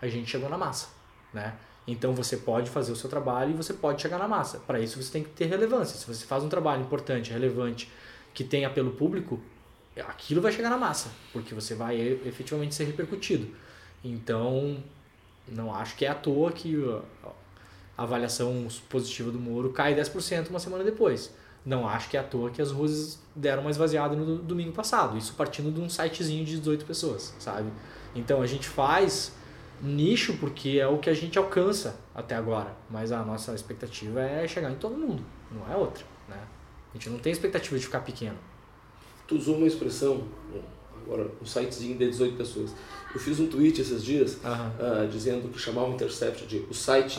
A 0.00 0.06
gente 0.06 0.30
chegou 0.30 0.48
na 0.48 0.58
massa, 0.58 0.88
né? 1.32 1.54
Então 1.86 2.12
você 2.14 2.36
pode 2.36 2.70
fazer 2.70 2.92
o 2.92 2.96
seu 2.96 3.08
trabalho 3.10 3.50
e 3.50 3.54
você 3.54 3.72
pode 3.72 4.00
chegar 4.00 4.18
na 4.18 4.28
massa. 4.28 4.58
Para 4.58 4.78
isso 4.78 5.02
você 5.02 5.10
tem 5.10 5.24
que 5.24 5.30
ter 5.30 5.46
relevância. 5.46 5.98
Se 5.98 6.06
você 6.06 6.24
faz 6.24 6.44
um 6.44 6.48
trabalho 6.48 6.82
importante, 6.82 7.32
relevante, 7.32 7.90
que 8.32 8.44
tenha 8.44 8.68
apelo 8.68 8.92
público, 8.92 9.40
aquilo 10.06 10.40
vai 10.40 10.52
chegar 10.52 10.70
na 10.70 10.78
massa, 10.78 11.10
porque 11.32 11.54
você 11.54 11.74
vai 11.74 12.00
efetivamente 12.24 12.74
ser 12.74 12.84
repercutido. 12.84 13.48
Então, 14.04 14.82
não 15.48 15.74
acho 15.74 15.96
que 15.96 16.04
é 16.04 16.08
à 16.08 16.14
toa 16.14 16.52
que 16.52 16.76
a 17.96 18.02
avaliação 18.02 18.66
positiva 18.88 19.30
do 19.30 19.38
Moro 19.38 19.70
cai 19.70 19.94
10% 19.94 20.48
uma 20.48 20.58
semana 20.58 20.84
depois. 20.84 21.34
Não 21.64 21.88
acho 21.88 22.08
que 22.08 22.16
é 22.16 22.20
à 22.20 22.24
toa 22.24 22.50
que 22.50 22.60
as 22.60 22.70
ruas 22.72 23.20
deram 23.36 23.62
uma 23.62 23.70
esvaziada 23.70 24.16
no 24.16 24.38
domingo 24.38 24.72
passado. 24.72 25.16
Isso 25.16 25.34
partindo 25.34 25.72
de 25.72 25.80
um 25.80 25.88
sitezinho 25.88 26.44
de 26.44 26.58
18 26.58 26.84
pessoas, 26.84 27.34
sabe? 27.38 27.70
Então 28.14 28.42
a 28.42 28.46
gente 28.46 28.68
faz 28.68 29.32
nicho 29.80 30.36
porque 30.38 30.78
é 30.80 30.86
o 30.86 30.98
que 30.98 31.10
a 31.10 31.14
gente 31.14 31.38
alcança 31.38 31.96
até 32.14 32.34
agora. 32.34 32.74
Mas 32.90 33.12
a 33.12 33.22
nossa 33.22 33.54
expectativa 33.54 34.20
é 34.20 34.46
chegar 34.46 34.70
em 34.70 34.76
todo 34.76 34.96
mundo, 34.96 35.24
não 35.50 35.72
é 35.72 35.76
outra, 35.76 36.04
né? 36.28 36.40
A 36.90 36.96
gente 36.96 37.10
não 37.10 37.18
tem 37.18 37.32
expectativa 37.32 37.78
de 37.78 37.84
ficar 37.84 38.00
pequeno. 38.00 38.36
Tu 39.26 39.36
usou 39.36 39.56
uma 39.56 39.66
expressão, 39.66 40.24
agora 41.06 41.30
um 41.40 41.46
sitezinho 41.46 41.96
de 41.96 42.08
18 42.08 42.36
pessoas. 42.36 42.74
Eu 43.14 43.20
fiz 43.20 43.38
um 43.38 43.46
tweet 43.46 43.80
esses 43.80 44.02
dias 44.02 44.34
uh, 44.36 45.06
dizendo 45.10 45.48
que 45.48 45.58
chamar 45.58 45.84
o 45.84 45.92
Intercept 45.92 46.46
de 46.46 46.58
o 46.70 46.74
site 46.74 47.18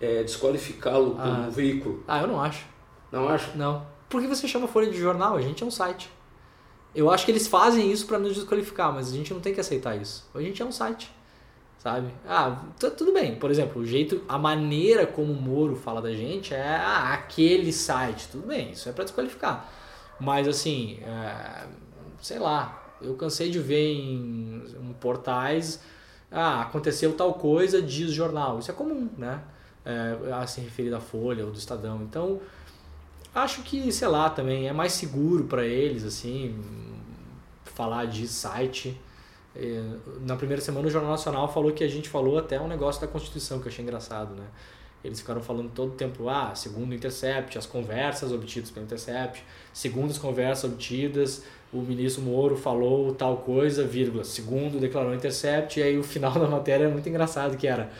é 0.00 0.22
desqualificá-lo 0.22 1.12
como 1.14 1.50
veículo. 1.50 2.02
Ah, 2.08 2.20
eu 2.22 2.26
não 2.26 2.40
acho. 2.40 2.64
Não 3.12 3.28
acho? 3.28 3.56
Não. 3.56 3.86
Por 4.08 4.20
que 4.20 4.26
você 4.26 4.48
chama 4.48 4.66
Folha 4.66 4.90
de 4.90 4.98
Jornal? 4.98 5.36
A 5.36 5.40
gente 5.40 5.62
é 5.62 5.66
um 5.66 5.70
site. 5.70 6.10
Eu 6.94 7.10
acho 7.10 7.24
que 7.24 7.30
eles 7.30 7.46
fazem 7.46 7.92
isso 7.92 8.06
para 8.06 8.18
nos 8.18 8.34
desqualificar, 8.34 8.92
mas 8.92 9.12
a 9.12 9.16
gente 9.16 9.32
não 9.32 9.40
tem 9.40 9.54
que 9.54 9.60
aceitar 9.60 9.96
isso. 9.96 10.28
A 10.34 10.40
gente 10.40 10.60
é 10.60 10.64
um 10.64 10.72
site. 10.72 11.12
sabe? 11.78 12.08
Ah, 12.28 12.62
tudo 12.78 13.12
bem. 13.12 13.36
Por 13.36 13.50
exemplo, 13.50 13.82
o 13.82 13.86
jeito, 13.86 14.22
a 14.28 14.38
maneira 14.38 15.06
como 15.06 15.32
o 15.32 15.40
Moro 15.40 15.76
fala 15.76 16.02
da 16.02 16.12
gente 16.12 16.52
é 16.52 16.76
ah, 16.76 17.12
aquele 17.12 17.72
site. 17.72 18.28
Tudo 18.32 18.48
bem, 18.48 18.72
isso 18.72 18.88
é 18.88 18.92
para 18.92 19.04
desqualificar. 19.04 19.68
Mas 20.18 20.46
assim, 20.48 20.98
é, 21.02 21.66
sei 22.20 22.38
lá, 22.38 22.79
eu 23.02 23.14
cansei 23.14 23.50
de 23.50 23.58
ver 23.58 23.92
em, 23.92 24.64
em, 24.80 24.92
portais, 25.00 25.80
ah, 26.30 26.62
aconteceu 26.62 27.12
tal 27.14 27.34
coisa, 27.34 27.82
diz 27.82 28.10
jornal. 28.12 28.58
Isso 28.58 28.70
é 28.70 28.74
comum, 28.74 29.08
né? 29.16 29.42
É, 29.84 30.32
a 30.32 30.46
se 30.46 30.60
referir 30.60 30.90
da 30.90 31.00
Folha 31.00 31.44
ou 31.44 31.50
do 31.50 31.58
Estadão. 31.58 32.02
Então, 32.02 32.40
acho 33.34 33.62
que, 33.62 33.90
sei 33.92 34.08
lá, 34.08 34.28
também 34.30 34.68
é 34.68 34.72
mais 34.72 34.92
seguro 34.92 35.44
para 35.44 35.64
eles, 35.64 36.04
assim, 36.04 36.58
falar 37.64 38.04
de 38.04 38.28
site 38.28 39.00
é, 39.54 39.82
na 40.20 40.36
primeira 40.36 40.62
semana 40.62 40.86
o 40.86 40.90
Jornal 40.90 41.10
Nacional 41.10 41.52
falou 41.52 41.72
que 41.72 41.82
a 41.82 41.88
gente 41.88 42.08
falou 42.08 42.38
até 42.38 42.60
um 42.60 42.68
negócio 42.68 43.00
da 43.00 43.08
Constituição 43.08 43.58
que 43.58 43.66
eu 43.66 43.72
achei 43.72 43.84
engraçado, 43.84 44.34
né? 44.34 44.44
Eles 45.02 45.20
ficaram 45.20 45.40
falando 45.40 45.70
todo 45.74 45.92
o 45.92 45.94
tempo, 45.94 46.28
ah, 46.28 46.54
segundo 46.54 46.90
o 46.90 46.94
Intercept, 46.94 47.56
as 47.56 47.66
conversas 47.66 48.32
obtidas 48.32 48.70
pelo 48.70 48.84
Intercept, 48.84 49.42
segundo 49.72 50.10
as 50.10 50.18
conversas 50.18 50.70
obtidas, 50.70 51.42
o 51.72 51.78
ministro 51.78 52.22
Moro 52.22 52.56
falou 52.56 53.14
tal 53.14 53.38
coisa, 53.38 53.84
vírgula, 53.84 54.24
segundo 54.24 54.78
declarou 54.78 55.12
o 55.12 55.14
Intercept, 55.14 55.80
e 55.80 55.82
aí 55.82 55.98
o 55.98 56.02
final 56.02 56.32
da 56.38 56.46
matéria 56.46 56.84
é 56.84 56.88
muito 56.88 57.08
engraçado, 57.08 57.56
que 57.56 57.66
era, 57.66 57.90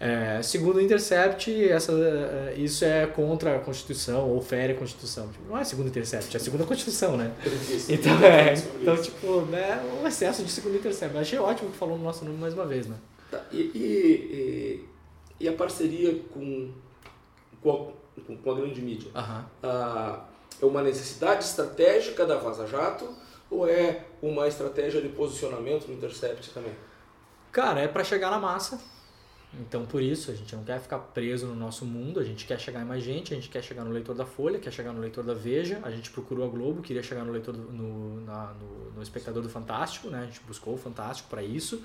é, 0.00 0.40
segundo 0.42 0.76
o 0.76 0.80
Intercept, 0.80 1.68
essa, 1.68 1.92
é, 1.92 2.54
isso 2.56 2.84
é 2.84 3.06
contra 3.06 3.56
a 3.56 3.58
Constituição 3.60 4.28
ou 4.28 4.40
fere 4.40 4.72
a 4.72 4.76
Constituição. 4.76 5.28
Tipo, 5.28 5.48
não 5.48 5.58
é 5.58 5.62
segundo 5.62 5.86
o 5.86 5.88
Intercept, 5.90 6.36
é 6.36 6.40
segundo 6.40 6.64
a 6.64 6.66
Constituição, 6.66 7.16
né? 7.16 7.30
Então, 7.88 8.24
é, 8.24 8.54
então 8.80 8.96
tipo, 8.96 9.42
né, 9.42 9.80
um 10.02 10.06
excesso 10.06 10.42
de 10.42 10.50
segundo 10.50 10.76
Intercept. 10.76 11.16
Achei 11.16 11.38
ótimo 11.38 11.70
que 11.70 11.76
falou 11.76 11.96
no 11.96 12.04
nosso 12.04 12.24
nome 12.24 12.38
mais 12.38 12.54
uma 12.54 12.66
vez, 12.66 12.86
né? 12.86 12.96
Tá, 13.30 13.42
e, 13.52 13.56
e, 13.56 13.74
e, 13.74 14.84
a 15.46 15.52
parceria 15.52 16.18
com, 16.32 16.72
com, 17.62 17.70
a, 17.70 18.34
com 18.42 18.50
a 18.50 18.54
grande 18.54 18.80
mídia? 18.80 19.10
Uhum. 19.14 19.44
Ah, 19.62 20.24
é 20.60 20.64
uma 20.64 20.82
necessidade 20.82 21.44
estratégica 21.44 22.26
da 22.26 22.36
Vaza 22.36 22.66
Jato 22.66 23.08
ou 23.50 23.68
é 23.68 24.06
uma 24.20 24.48
estratégia 24.48 25.00
de 25.00 25.08
posicionamento 25.10 25.86
no 25.86 25.94
Intercept 25.94 26.50
também? 26.50 26.72
Cara, 27.52 27.80
é 27.80 27.88
para 27.88 28.02
chegar 28.02 28.30
na 28.30 28.38
massa 28.38 28.80
então, 29.54 29.86
por 29.86 30.02
isso, 30.02 30.30
a 30.30 30.34
gente 30.34 30.54
não 30.54 30.62
quer 30.62 30.78
ficar 30.78 30.98
preso 30.98 31.46
no 31.46 31.54
nosso 31.54 31.84
mundo, 31.86 32.20
a 32.20 32.24
gente 32.24 32.44
quer 32.44 32.60
chegar 32.60 32.82
em 32.82 32.84
mais 32.84 33.02
gente, 33.02 33.32
a 33.32 33.36
gente 33.36 33.48
quer 33.48 33.62
chegar 33.62 33.82
no 33.82 33.90
leitor 33.90 34.14
da 34.14 34.26
Folha, 34.26 34.58
quer 34.58 34.70
chegar 34.70 34.92
no 34.92 35.00
leitor 35.00 35.24
da 35.24 35.32
Veja, 35.32 35.80
a 35.82 35.90
gente 35.90 36.10
procurou 36.10 36.44
a 36.44 36.48
Globo, 36.48 36.82
queria 36.82 37.02
chegar 37.02 37.24
no 37.24 37.32
leitor 37.32 37.54
do, 37.54 37.72
no, 37.72 38.20
na, 38.20 38.52
no, 38.54 38.92
no, 38.92 39.02
espectador 39.02 39.42
do 39.42 39.48
Fantástico, 39.48 40.10
né? 40.10 40.20
a 40.20 40.24
gente 40.26 40.40
buscou 40.40 40.74
o 40.74 40.76
Fantástico 40.76 41.30
para 41.30 41.42
isso. 41.42 41.82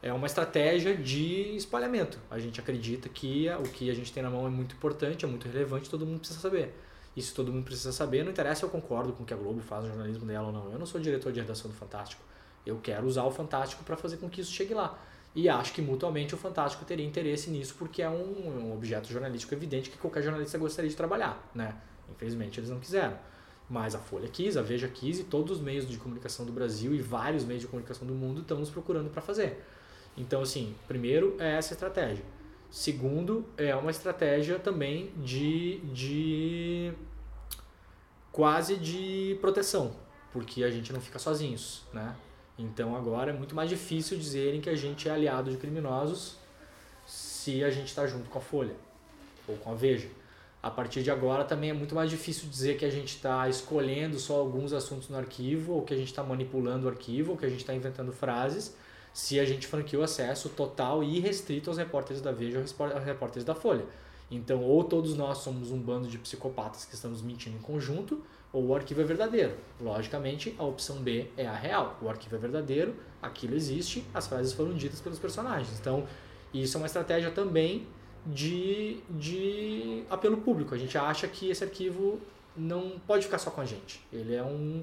É 0.00 0.12
uma 0.12 0.26
estratégia 0.26 0.96
de 0.96 1.56
espalhamento. 1.56 2.18
A 2.30 2.38
gente 2.38 2.60
acredita 2.60 3.08
que 3.08 3.48
o 3.50 3.64
que 3.64 3.90
a 3.90 3.94
gente 3.94 4.12
tem 4.12 4.22
na 4.22 4.30
mão 4.30 4.46
é 4.46 4.50
muito 4.50 4.76
importante, 4.76 5.24
é 5.24 5.28
muito 5.28 5.48
relevante, 5.48 5.90
todo 5.90 6.06
mundo 6.06 6.20
precisa 6.20 6.40
saber. 6.40 6.74
Se 7.20 7.34
todo 7.34 7.52
mundo 7.52 7.64
precisa 7.64 7.90
saber, 7.90 8.22
não 8.22 8.30
interessa 8.30 8.64
eu 8.64 8.70
concordo 8.70 9.12
com 9.12 9.24
o 9.24 9.26
que 9.26 9.34
a 9.34 9.36
Globo 9.36 9.60
faz 9.60 9.82
no 9.82 9.90
jornalismo 9.90 10.24
dela 10.24 10.46
ou 10.46 10.52
não. 10.52 10.70
Eu 10.70 10.78
não 10.78 10.86
sou 10.86 11.00
diretor 11.00 11.32
de 11.32 11.40
redação 11.40 11.68
do 11.68 11.76
Fantástico. 11.76 12.22
Eu 12.64 12.78
quero 12.80 13.06
usar 13.06 13.24
o 13.24 13.30
Fantástico 13.30 13.82
para 13.82 13.96
fazer 13.96 14.18
com 14.18 14.28
que 14.28 14.40
isso 14.40 14.52
chegue 14.52 14.72
lá. 14.72 14.96
E 15.34 15.48
acho 15.48 15.72
que 15.72 15.82
mutuamente 15.82 16.34
o 16.34 16.38
Fantástico 16.38 16.84
teria 16.84 17.04
interesse 17.04 17.50
nisso, 17.50 17.74
porque 17.76 18.02
é 18.02 18.08
um, 18.08 18.68
um 18.68 18.72
objeto 18.72 19.08
jornalístico 19.08 19.52
evidente 19.54 19.90
que 19.90 19.98
qualquer 19.98 20.22
jornalista 20.22 20.56
gostaria 20.58 20.88
de 20.88 20.96
trabalhar. 20.96 21.50
Né? 21.54 21.74
Infelizmente 22.10 22.60
eles 22.60 22.70
não 22.70 22.78
quiseram. 22.78 23.18
Mas 23.68 23.94
a 23.94 23.98
Folha 23.98 24.28
quis, 24.28 24.56
a 24.56 24.62
Veja 24.62 24.88
quis 24.88 25.18
e 25.18 25.24
todos 25.24 25.58
os 25.58 25.62
meios 25.62 25.88
de 25.88 25.98
comunicação 25.98 26.46
do 26.46 26.52
Brasil 26.52 26.94
e 26.94 27.02
vários 27.02 27.44
meios 27.44 27.62
de 27.62 27.68
comunicação 27.68 28.06
do 28.06 28.14
mundo 28.14 28.40
estão 28.40 28.58
nos 28.58 28.70
procurando 28.70 29.10
para 29.10 29.20
fazer. 29.20 29.62
Então, 30.18 30.42
assim, 30.42 30.74
primeiro 30.86 31.36
é 31.38 31.56
essa 31.56 31.72
estratégia. 31.72 32.24
Segundo, 32.70 33.46
é 33.56 33.74
uma 33.74 33.90
estratégia 33.90 34.58
também 34.58 35.10
de, 35.16 35.78
de 35.92 36.92
quase 38.30 38.76
de 38.76 39.38
proteção, 39.40 39.94
porque 40.32 40.62
a 40.64 40.70
gente 40.70 40.92
não 40.92 41.00
fica 41.00 41.18
sozinhos, 41.18 41.84
né? 41.92 42.14
Então 42.58 42.96
agora 42.96 43.30
é 43.30 43.32
muito 43.32 43.54
mais 43.54 43.70
difícil 43.70 44.18
dizerem 44.18 44.60
que 44.60 44.68
a 44.68 44.74
gente 44.74 45.08
é 45.08 45.12
aliado 45.12 45.50
de 45.50 45.56
criminosos 45.56 46.36
se 47.06 47.62
a 47.62 47.70
gente 47.70 47.86
está 47.86 48.06
junto 48.06 48.28
com 48.28 48.38
a 48.38 48.42
Folha 48.42 48.74
ou 49.46 49.56
com 49.56 49.70
a 49.70 49.74
Veja. 49.74 50.08
A 50.60 50.70
partir 50.70 51.04
de 51.04 51.10
agora 51.10 51.44
também 51.44 51.70
é 51.70 51.72
muito 51.72 51.94
mais 51.94 52.10
difícil 52.10 52.48
dizer 52.48 52.76
que 52.76 52.84
a 52.84 52.90
gente 52.90 53.14
está 53.14 53.48
escolhendo 53.48 54.18
só 54.18 54.34
alguns 54.34 54.72
assuntos 54.72 55.08
no 55.08 55.16
arquivo, 55.16 55.74
ou 55.74 55.82
que 55.82 55.94
a 55.94 55.96
gente 55.96 56.08
está 56.08 56.22
manipulando 56.22 56.86
o 56.86 56.90
arquivo, 56.90 57.32
ou 57.32 57.38
que 57.38 57.46
a 57.46 57.48
gente 57.48 57.60
está 57.60 57.72
inventando 57.72 58.12
frases, 58.12 58.76
se 59.12 59.38
a 59.40 59.44
gente 59.44 59.66
franqueou 59.66 60.02
acesso 60.02 60.48
total 60.48 61.02
e 61.02 61.18
restrito 61.20 61.70
aos 61.70 61.78
repórteres 61.78 62.22
da 62.22 62.32
Veja 62.32 62.58
ou 62.58 62.86
aos 62.86 63.04
repórteres 63.04 63.44
da 63.44 63.54
Folha. 63.54 63.84
Então, 64.30 64.62
ou 64.62 64.84
todos 64.84 65.16
nós 65.16 65.38
somos 65.38 65.70
um 65.70 65.78
bando 65.78 66.06
de 66.06 66.18
psicopatas 66.18 66.84
que 66.84 66.94
estamos 66.94 67.22
mentindo 67.22 67.56
em 67.56 67.60
conjunto, 67.60 68.22
ou 68.52 68.66
o 68.66 68.74
arquivo 68.74 69.00
é 69.00 69.04
verdadeiro. 69.04 69.54
Logicamente, 69.80 70.54
a 70.58 70.64
opção 70.64 70.96
B 70.96 71.28
é 71.36 71.46
a 71.46 71.54
real. 71.54 71.98
O 72.02 72.08
arquivo 72.08 72.36
é 72.36 72.38
verdadeiro, 72.38 72.94
aquilo 73.22 73.54
existe, 73.54 74.04
as 74.12 74.26
frases 74.26 74.52
foram 74.52 74.74
ditas 74.74 75.00
pelos 75.00 75.18
personagens. 75.18 75.78
Então, 75.80 76.06
isso 76.52 76.76
é 76.76 76.80
uma 76.80 76.86
estratégia 76.86 77.30
também 77.30 77.86
de, 78.26 79.00
de 79.10 80.04
apelo 80.10 80.38
público. 80.38 80.74
A 80.74 80.78
gente 80.78 80.96
acha 80.96 81.26
que 81.26 81.50
esse 81.50 81.64
arquivo 81.64 82.20
não 82.56 82.98
pode 83.06 83.24
ficar 83.24 83.38
só 83.38 83.50
com 83.50 83.60
a 83.60 83.64
gente. 83.64 84.00
Ele 84.12 84.34
é 84.34 84.42
um, 84.42 84.82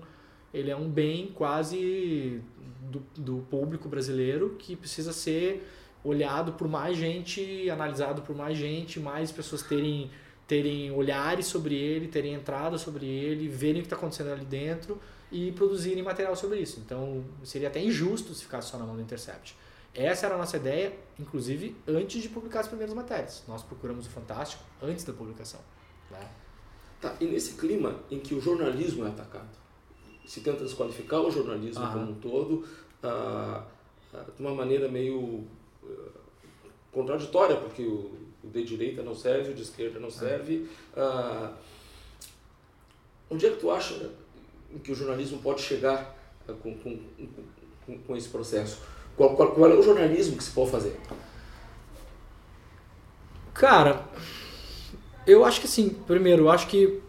ele 0.56 0.72
é 0.72 0.76
um 0.76 0.90
bem 0.90 1.28
quase 1.36 2.42
do, 2.82 3.04
do 3.18 3.46
público 3.50 3.90
brasileiro 3.90 4.56
que 4.58 4.76
precisa 4.76 5.12
ser 5.12 5.68
olhado 6.04 6.54
por 6.54 6.68
mais 6.68 6.98
gente, 6.98 7.70
analisado 7.70 8.22
por 8.22 8.36
mais 8.36 8.58
gente, 8.58 9.00
mais 9.00 9.32
pessoas 9.32 9.62
terem 9.62 10.10
terem 10.48 10.92
olhares 10.92 11.48
sobre 11.48 11.74
ele, 11.74 12.08
terem 12.08 12.36
entrada 12.36 12.78
sobre 12.78 13.08
ele, 13.08 13.48
verem 13.48 13.78
o 13.78 13.82
que 13.82 13.88
está 13.88 13.96
acontecendo 13.96 14.32
ali 14.32 14.46
dentro 14.46 15.02
e 15.32 15.52
produzirem 15.54 16.04
material 16.04 16.36
sobre 16.36 16.60
isso. 16.60 16.80
Então 16.86 17.26
seria 17.44 17.68
até 17.68 17.84
injusto 17.84 18.32
se 18.36 18.44
ficasse 18.44 18.70
só 18.70 18.78
na 18.78 18.86
mão 18.86 18.96
do 18.96 19.02
Intercept. 19.02 19.58
Essa 19.94 20.28
era 20.28 20.36
a 20.36 20.38
nossa 20.38 20.58
ideia, 20.58 20.94
inclusive 21.20 21.76
antes 21.88 22.22
de 22.22 22.30
publicar 22.30 22.60
as 22.60 22.68
primeiras 22.68 22.94
matérias. 22.94 23.44
Nós 23.48 23.64
procuramos 23.64 24.06
o 24.06 24.10
Fantástico 24.10 24.64
antes 24.82 25.04
da 25.04 25.14
publicação. 25.14 25.62
Né? 26.12 26.30
Tá, 27.02 27.16
e 27.20 27.26
nesse 27.26 27.54
clima 27.54 28.00
em 28.12 28.20
que 28.20 28.36
o 28.36 28.40
jornalismo 28.40 29.04
é 29.04 29.08
atacado, 29.08 29.65
se 30.26 30.42
tenta 30.42 30.64
desqualificar 30.64 31.22
o 31.22 31.32
jornalismo 31.32 31.84
Aham. 31.84 31.94
como 31.94 32.12
um 32.12 32.16
todo, 32.16 32.66
ah, 33.04 33.64
ah, 34.14 34.26
de 34.36 34.42
uma 34.42 34.54
maneira 34.54 34.88
meio 34.88 35.46
ah, 35.84 36.20
contraditória, 36.92 37.58
porque 37.58 37.84
o 37.84 38.26
o 38.46 38.50
de 38.50 38.64
direita 38.64 39.02
não 39.02 39.16
serve, 39.16 39.52
o 39.52 39.54
de 39.54 39.64
esquerda 39.64 40.00
não 40.00 40.12
serve. 40.12 40.70
Ah, 40.96 41.54
onde 43.30 43.46
é 43.46 43.50
que 43.50 43.58
tu 43.58 43.72
acha 43.72 44.12
que 44.84 44.92
o 44.92 44.96
jornalismo 44.96 45.40
pode 45.40 45.62
chegar 45.62 46.16
com, 46.62 46.78
com, 46.78 47.00
com, 47.86 47.98
com, 48.00 48.16
esse 48.16 48.30
processo? 48.30 48.80
Qual, 49.18 49.36
qual, 49.36 49.52
qual 49.52 49.72
é 49.72 49.76
o 49.76 49.82
jornalismo 49.82 50.38
que 50.38 50.44
se 50.44 50.52
pode 50.52 50.72
fazer? 50.72 51.00
Cara, 53.54 54.06
eu 55.26 55.44
acho 55.44 55.62
que 55.62 55.68
assim, 55.68 55.90
primeiro, 55.90 56.44
eu 56.44 56.50
acho 56.52 56.68
que 56.68 57.02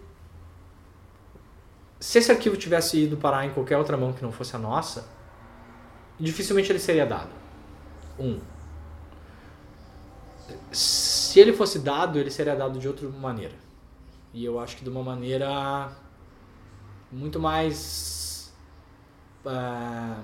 se 1.98 2.18
esse 2.18 2.30
arquivo 2.30 2.56
tivesse 2.56 3.04
ido 3.04 3.16
parar 3.16 3.46
em 3.46 3.50
qualquer 3.50 3.78
outra 3.78 3.96
mão 3.96 4.12
que 4.12 4.22
não 4.22 4.32
fosse 4.32 4.54
a 4.54 4.58
nossa, 4.58 5.08
dificilmente 6.18 6.70
ele 6.70 6.78
seria 6.78 7.06
dado. 7.06 7.30
Um 8.18 8.40
se 10.72 11.40
ele 11.40 11.52
fosse 11.52 11.78
dado, 11.78 12.18
ele 12.18 12.30
seria 12.30 12.54
dado 12.54 12.78
de 12.78 12.86
outra 12.86 13.08
maneira. 13.08 13.54
E 14.32 14.44
eu 14.44 14.58
acho 14.58 14.76
que 14.76 14.84
de 14.84 14.90
uma 14.90 15.02
maneira 15.02 15.90
muito 17.10 17.38
mais 17.38 18.52
uh, 19.44 20.22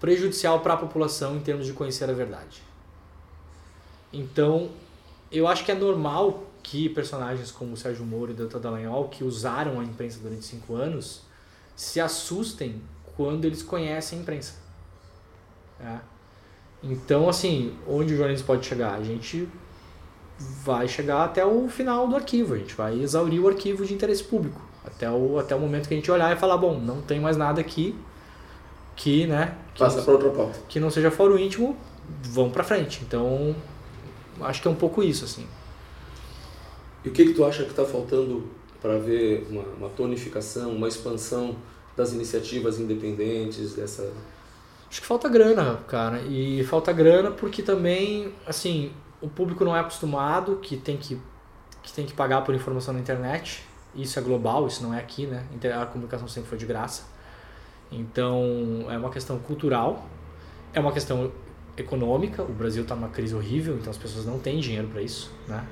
prejudicial 0.00 0.60
para 0.60 0.74
a 0.74 0.76
população 0.76 1.36
em 1.36 1.40
termos 1.40 1.66
de 1.66 1.72
conhecer 1.72 2.08
a 2.08 2.12
verdade. 2.12 2.62
Então, 4.12 4.70
eu 5.30 5.46
acho 5.48 5.64
que 5.64 5.72
é 5.72 5.74
normal 5.74 6.44
que 6.64 6.88
personagens 6.88 7.52
como 7.52 7.74
o 7.74 7.76
Sérgio 7.76 8.04
Moro 8.04 8.32
e 8.32 8.34
Doutor 8.34 8.58
Dallagnol, 8.58 9.08
que 9.08 9.22
usaram 9.22 9.78
a 9.78 9.84
imprensa 9.84 10.18
durante 10.20 10.46
cinco 10.46 10.74
anos, 10.74 11.20
se 11.76 12.00
assustem 12.00 12.80
quando 13.16 13.44
eles 13.44 13.62
conhecem 13.62 14.18
a 14.18 14.22
imprensa. 14.22 14.54
É. 15.78 15.98
Então, 16.82 17.28
assim, 17.28 17.76
onde 17.86 18.14
o 18.14 18.16
jornalismo 18.16 18.46
pode 18.46 18.66
chegar? 18.66 18.94
A 18.94 19.02
gente 19.02 19.46
vai 20.64 20.88
chegar 20.88 21.24
até 21.24 21.44
o 21.44 21.68
final 21.68 22.08
do 22.08 22.16
arquivo, 22.16 22.54
a 22.54 22.58
gente 22.58 22.74
vai 22.74 22.98
exaurir 22.98 23.40
o 23.40 23.46
arquivo 23.46 23.84
de 23.84 23.92
interesse 23.92 24.24
público. 24.24 24.60
Até 24.84 25.10
o, 25.10 25.38
até 25.38 25.54
o 25.54 25.60
momento 25.60 25.86
que 25.86 25.94
a 25.94 25.96
gente 25.96 26.10
olhar 26.10 26.34
e 26.34 26.38
falar, 26.38 26.56
bom, 26.56 26.78
não 26.78 27.02
tem 27.02 27.20
mais 27.20 27.36
nada 27.36 27.60
aqui 27.60 27.94
que, 28.96 29.26
né... 29.26 29.56
Que 29.74 29.80
Passa 29.80 30.00
para 30.02 30.12
outra 30.12 30.30
pauta. 30.30 30.58
Que 30.68 30.80
não 30.80 30.88
seja 30.88 31.10
foro 31.10 31.38
íntimo, 31.38 31.76
vão 32.22 32.50
para 32.50 32.64
frente. 32.64 33.02
Então, 33.06 33.54
acho 34.40 34.62
que 34.62 34.68
é 34.68 34.70
um 34.70 34.74
pouco 34.74 35.02
isso, 35.02 35.24
assim. 35.24 35.46
E 37.04 37.08
o 37.08 37.12
que, 37.12 37.26
que 37.26 37.34
tu 37.34 37.44
acha 37.44 37.64
que 37.64 37.70
está 37.70 37.84
faltando 37.84 38.44
para 38.80 38.98
ver 38.98 39.46
uma, 39.50 39.62
uma 39.78 39.88
tonificação, 39.90 40.72
uma 40.72 40.88
expansão 40.88 41.56
das 41.96 42.12
iniciativas 42.12 42.78
independentes, 42.78 43.74
dessa 43.74 44.10
Acho 44.94 45.00
que 45.00 45.08
falta 45.08 45.28
grana, 45.28 45.78
cara. 45.88 46.20
E 46.20 46.62
falta 46.62 46.92
grana 46.92 47.32
porque 47.32 47.64
também, 47.64 48.32
assim, 48.46 48.92
o 49.20 49.28
público 49.28 49.64
não 49.64 49.76
é 49.76 49.80
acostumado, 49.80 50.58
que 50.62 50.76
tem 50.76 50.96
que, 50.96 51.20
que 51.82 51.92
tem 51.92 52.06
que 52.06 52.12
pagar 52.12 52.42
por 52.42 52.54
informação 52.54 52.94
na 52.94 53.00
internet. 53.00 53.64
Isso 53.92 54.16
é 54.20 54.22
global, 54.22 54.68
isso 54.68 54.84
não 54.84 54.94
é 54.94 55.00
aqui, 55.00 55.26
né? 55.26 55.44
A 55.76 55.84
comunicação 55.84 56.28
sempre 56.28 56.48
foi 56.48 56.58
de 56.58 56.64
graça. 56.64 57.06
Então, 57.90 58.86
é 58.88 58.96
uma 58.96 59.10
questão 59.10 59.36
cultural, 59.40 60.06
é 60.72 60.78
uma 60.78 60.92
questão 60.92 61.32
econômica. 61.76 62.44
O 62.44 62.52
Brasil 62.52 62.84
está 62.84 62.94
numa 62.94 63.08
crise 63.08 63.34
horrível, 63.34 63.76
então 63.76 63.90
as 63.90 63.98
pessoas 63.98 64.24
não 64.24 64.38
têm 64.38 64.60
dinheiro 64.60 64.86
para 64.86 65.02
isso, 65.02 65.28
né? 65.48 65.66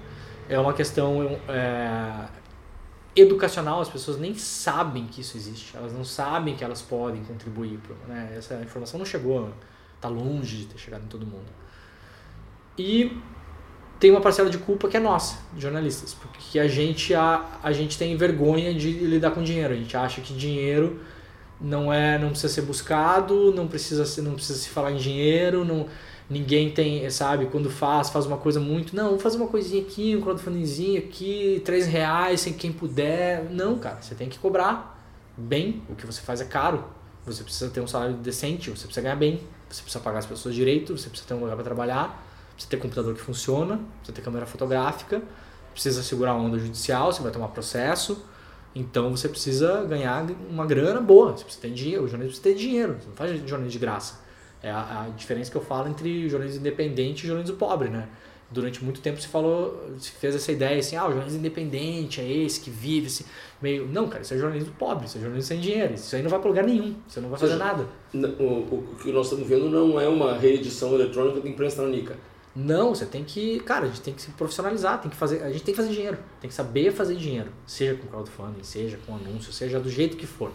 É 0.48 0.58
uma 0.58 0.72
questão 0.72 1.38
é, 1.48 2.28
educacional, 3.14 3.80
as 3.80 3.88
pessoas 3.88 4.18
nem 4.18 4.34
sabem 4.34 5.06
que 5.06 5.20
isso 5.20 5.36
existe, 5.36 5.76
elas 5.76 5.92
não 5.92 6.04
sabem 6.04 6.56
que 6.56 6.64
elas 6.64 6.82
podem 6.82 7.22
contribuir. 7.24 7.78
Pro, 7.78 7.94
né? 8.08 8.34
Essa 8.36 8.54
informação 8.56 8.98
não 8.98 9.06
chegou, 9.06 9.50
está 9.96 10.08
longe 10.08 10.58
de 10.58 10.66
ter 10.66 10.78
chegado 10.78 11.04
em 11.04 11.08
todo 11.08 11.26
mundo. 11.26 11.50
E 12.76 13.16
tem 14.00 14.10
uma 14.10 14.20
parcela 14.20 14.50
de 14.50 14.58
culpa 14.58 14.88
que 14.88 14.96
é 14.96 15.00
nossa, 15.00 15.38
jornalistas, 15.56 16.14
porque 16.14 16.58
a 16.58 16.66
gente, 16.66 17.14
a, 17.14 17.60
a 17.62 17.70
gente 17.70 17.96
tem 17.96 18.16
vergonha 18.16 18.74
de 18.74 18.90
lidar 18.90 19.30
com 19.30 19.42
dinheiro, 19.42 19.72
a 19.72 19.76
gente 19.76 19.96
acha 19.96 20.20
que 20.20 20.34
dinheiro 20.34 21.00
não 21.60 21.92
é 21.92 22.18
não 22.18 22.30
precisa 22.30 22.52
ser 22.52 22.62
buscado, 22.62 23.52
não 23.52 23.68
precisa 23.68 24.20
não 24.20 24.34
precisa 24.34 24.58
se 24.58 24.68
falar 24.70 24.90
em 24.90 24.96
dinheiro, 24.96 25.64
não 25.64 25.86
ninguém 26.32 26.70
tem, 26.70 27.08
sabe, 27.10 27.46
quando 27.46 27.68
faz, 27.68 28.08
faz 28.08 28.24
uma 28.24 28.38
coisa 28.38 28.58
muito, 28.58 28.96
não, 28.96 29.08
vamos 29.08 29.22
fazer 29.22 29.36
uma 29.36 29.48
coisinha 29.48 29.82
aqui, 29.82 30.16
um 30.16 30.20
crowdfundingzinho 30.22 30.98
aqui, 30.98 31.60
três 31.62 31.86
reais, 31.86 32.40
sem 32.40 32.54
quem 32.54 32.72
puder. 32.72 33.50
Não, 33.50 33.78
cara, 33.78 34.00
você 34.00 34.14
tem 34.14 34.30
que 34.30 34.38
cobrar 34.38 34.98
bem, 35.36 35.82
o 35.90 35.94
que 35.94 36.06
você 36.06 36.22
faz 36.22 36.40
é 36.40 36.46
caro. 36.46 36.84
Você 37.26 37.44
precisa 37.44 37.70
ter 37.70 37.80
um 37.80 37.86
salário 37.86 38.14
decente, 38.14 38.70
você 38.70 38.84
precisa 38.84 39.02
ganhar 39.02 39.16
bem, 39.16 39.40
você 39.68 39.82
precisa 39.82 40.02
pagar 40.02 40.20
as 40.20 40.26
pessoas 40.26 40.54
direito, 40.54 40.96
você 40.96 41.08
precisa 41.08 41.28
ter 41.28 41.34
um 41.34 41.40
lugar 41.40 41.54
para 41.54 41.64
trabalhar, 41.64 42.26
precisa 42.52 42.70
ter 42.70 42.78
computador 42.78 43.14
que 43.14 43.20
funciona, 43.20 43.76
precisa 43.98 44.12
ter 44.14 44.22
câmera 44.22 44.46
fotográfica, 44.46 45.22
precisa 45.72 46.02
segurar 46.02 46.32
a 46.32 46.36
onda 46.36 46.58
judicial, 46.58 47.12
você 47.12 47.22
vai 47.22 47.30
tomar 47.30 47.48
processo. 47.48 48.24
Então 48.74 49.10
você 49.14 49.28
precisa 49.28 49.84
ganhar 49.84 50.24
uma 50.48 50.64
grana 50.64 51.00
boa, 51.00 51.32
você 51.32 51.44
precisa 51.44 51.62
ter 51.62 51.70
dinheiro, 51.74 52.04
o 52.04 52.08
jornalista 52.08 52.40
precisa 52.40 52.58
ter 52.58 52.66
dinheiro, 52.66 52.96
você 52.98 53.08
não 53.08 53.14
faz 53.14 53.30
jornalismo 53.32 53.70
de 53.70 53.78
graça. 53.78 54.22
É 54.62 54.70
a, 54.70 55.04
a, 55.04 55.08
diferença 55.16 55.50
que 55.50 55.56
eu 55.56 55.62
falo 55.62 55.88
entre 55.88 56.28
jornalismo 56.28 56.60
independente 56.60 57.24
e 57.24 57.26
jornalismo 57.26 57.56
pobre, 57.56 57.88
né? 57.88 58.08
Durante 58.50 58.84
muito 58.84 59.00
tempo 59.00 59.20
se 59.20 59.28
falou, 59.28 59.90
se 59.98 60.10
fez 60.10 60.34
essa 60.34 60.52
ideia 60.52 60.78
assim, 60.78 60.94
ah, 60.94 61.06
o 61.06 61.08
jornalismo 61.08 61.40
independente 61.40 62.20
é 62.20 62.30
esse 62.30 62.60
que 62.60 62.70
vive 62.70 63.06
esse 63.06 63.24
meio. 63.60 63.86
Não, 63.88 64.08
cara, 64.08 64.22
isso 64.22 64.34
é 64.34 64.38
jornalismo 64.38 64.74
pobre, 64.78 65.06
isso 65.06 65.16
é 65.16 65.20
jornalismo 65.20 65.48
sem 65.48 65.60
dinheiro. 65.60 65.94
Isso 65.94 66.14
aí 66.14 66.22
não 66.22 66.30
vai 66.30 66.38
para 66.38 66.48
lugar 66.48 66.64
nenhum, 66.64 66.94
você 67.08 67.20
não 67.20 67.30
vai 67.30 67.38
fazer 67.38 67.52
seja, 67.52 67.64
nada. 67.64 67.86
O, 68.38 68.44
o, 68.44 68.96
que 69.02 69.10
nós 69.10 69.26
estamos 69.26 69.48
vendo 69.48 69.70
não 69.70 69.98
é 69.98 70.06
uma 70.06 70.36
reedição 70.36 70.94
eletrônica 70.94 71.40
da 71.40 71.48
imprensa 71.48 71.82
nanica. 71.82 72.14
Não, 72.54 72.94
você 72.94 73.06
tem 73.06 73.24
que, 73.24 73.60
cara, 73.60 73.86
a 73.86 73.88
gente 73.88 74.02
tem 74.02 74.12
que 74.12 74.20
se 74.20 74.30
profissionalizar, 74.32 75.00
tem 75.00 75.10
que 75.10 75.16
fazer, 75.16 75.42
a 75.42 75.50
gente 75.50 75.64
tem 75.64 75.74
que 75.74 75.80
fazer 75.80 75.94
dinheiro, 75.94 76.18
tem 76.38 76.48
que 76.48 76.54
saber 76.54 76.92
fazer 76.92 77.16
dinheiro, 77.16 77.50
seja 77.66 77.94
com 77.94 78.06
crowdfunding, 78.06 78.62
seja 78.62 78.98
com 79.06 79.14
anúncio, 79.16 79.50
seja 79.52 79.80
do 79.80 79.88
jeito 79.88 80.18
que 80.18 80.26
for. 80.26 80.52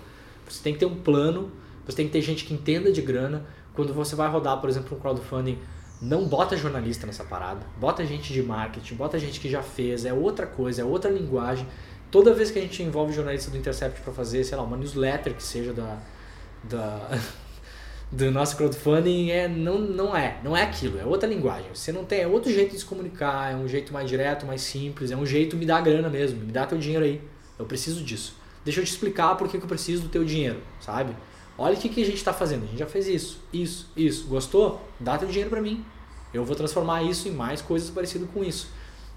Você 0.47 0.61
tem 0.61 0.73
que 0.73 0.79
ter 0.79 0.85
um 0.85 0.95
plano, 0.95 1.51
você 1.87 1.95
tem 1.95 2.05
que 2.05 2.11
ter 2.11 2.21
gente 2.21 2.43
que 2.43 2.53
entenda 2.53 2.91
de 2.91 3.01
grana, 3.01 3.45
quando 3.73 3.93
você 3.93 4.15
vai 4.15 4.29
rodar, 4.29 4.59
por 4.59 4.69
exemplo, 4.69 4.97
um 4.97 4.99
crowdfunding, 4.99 5.57
não 6.01 6.27
bota 6.27 6.55
jornalista 6.57 7.07
nessa 7.07 7.23
parada, 7.23 7.65
bota 7.79 8.05
gente 8.05 8.33
de 8.33 8.43
marketing, 8.43 8.95
bota 8.95 9.17
gente 9.17 9.39
que 9.39 9.49
já 9.49 9.63
fez, 9.63 10.05
é 10.05 10.13
outra 10.13 10.45
coisa, 10.45 10.81
é 10.81 10.85
outra 10.85 11.09
linguagem. 11.09 11.65
Toda 12.11 12.33
vez 12.33 12.51
que 12.51 12.59
a 12.59 12.61
gente 12.61 12.83
envolve 12.83 13.13
jornalista 13.13 13.49
do 13.49 13.57
Intercept 13.57 14.01
para 14.01 14.13
fazer, 14.13 14.43
sei 14.43 14.57
lá, 14.57 14.63
uma 14.63 14.77
newsletter 14.77 15.33
que 15.33 15.43
seja 15.43 15.73
da, 15.73 15.97
da 16.63 17.09
do 18.11 18.31
nosso 18.31 18.55
crowdfunding 18.55 19.31
é 19.31 19.47
não, 19.47 19.79
não 19.79 20.15
é, 20.15 20.39
não 20.43 20.55
é 20.55 20.63
aquilo, 20.63 20.99
é 20.99 21.05
outra 21.05 21.27
linguagem. 21.27 21.69
Você 21.73 21.91
não 21.91 22.05
tem, 22.05 22.21
é 22.21 22.27
outro 22.27 22.51
jeito 22.51 22.71
de 22.71 22.79
se 22.79 22.85
comunicar, 22.85 23.51
é 23.51 23.55
um 23.55 23.67
jeito 23.67 23.91
mais 23.91 24.09
direto, 24.09 24.45
mais 24.45 24.61
simples, 24.61 25.11
é 25.11 25.17
um 25.17 25.25
jeito 25.25 25.57
me 25.57 25.65
dá 25.65 25.81
grana 25.81 26.09
mesmo, 26.09 26.43
me 26.43 26.51
dá 26.51 26.65
teu 26.65 26.77
dinheiro 26.77 27.05
aí. 27.05 27.21
Eu 27.57 27.65
preciso 27.65 28.03
disso. 28.03 28.35
Deixa 28.63 28.81
eu 28.81 28.85
te 28.85 28.91
explicar 28.91 29.35
por 29.35 29.47
que 29.47 29.57
eu 29.57 29.61
preciso 29.61 30.03
do 30.03 30.09
teu 30.09 30.23
dinheiro, 30.23 30.61
sabe? 30.79 31.15
Olha 31.57 31.75
o 31.75 31.77
que, 31.77 31.89
que 31.89 32.01
a 32.01 32.05
gente 32.05 32.17
está 32.17 32.31
fazendo. 32.31 32.63
A 32.63 32.67
gente 32.67 32.77
já 32.77 32.85
fez 32.85 33.07
isso, 33.07 33.39
isso, 33.51 33.89
isso. 33.95 34.27
Gostou? 34.27 34.81
Dá 34.99 35.17
teu 35.17 35.27
dinheiro 35.27 35.49
para 35.49 35.61
mim. 35.61 35.83
Eu 36.33 36.45
vou 36.45 36.55
transformar 36.55 37.03
isso 37.03 37.27
em 37.27 37.31
mais 37.31 37.61
coisas 37.61 37.89
parecidas 37.89 38.29
com 38.31 38.43
isso. 38.43 38.69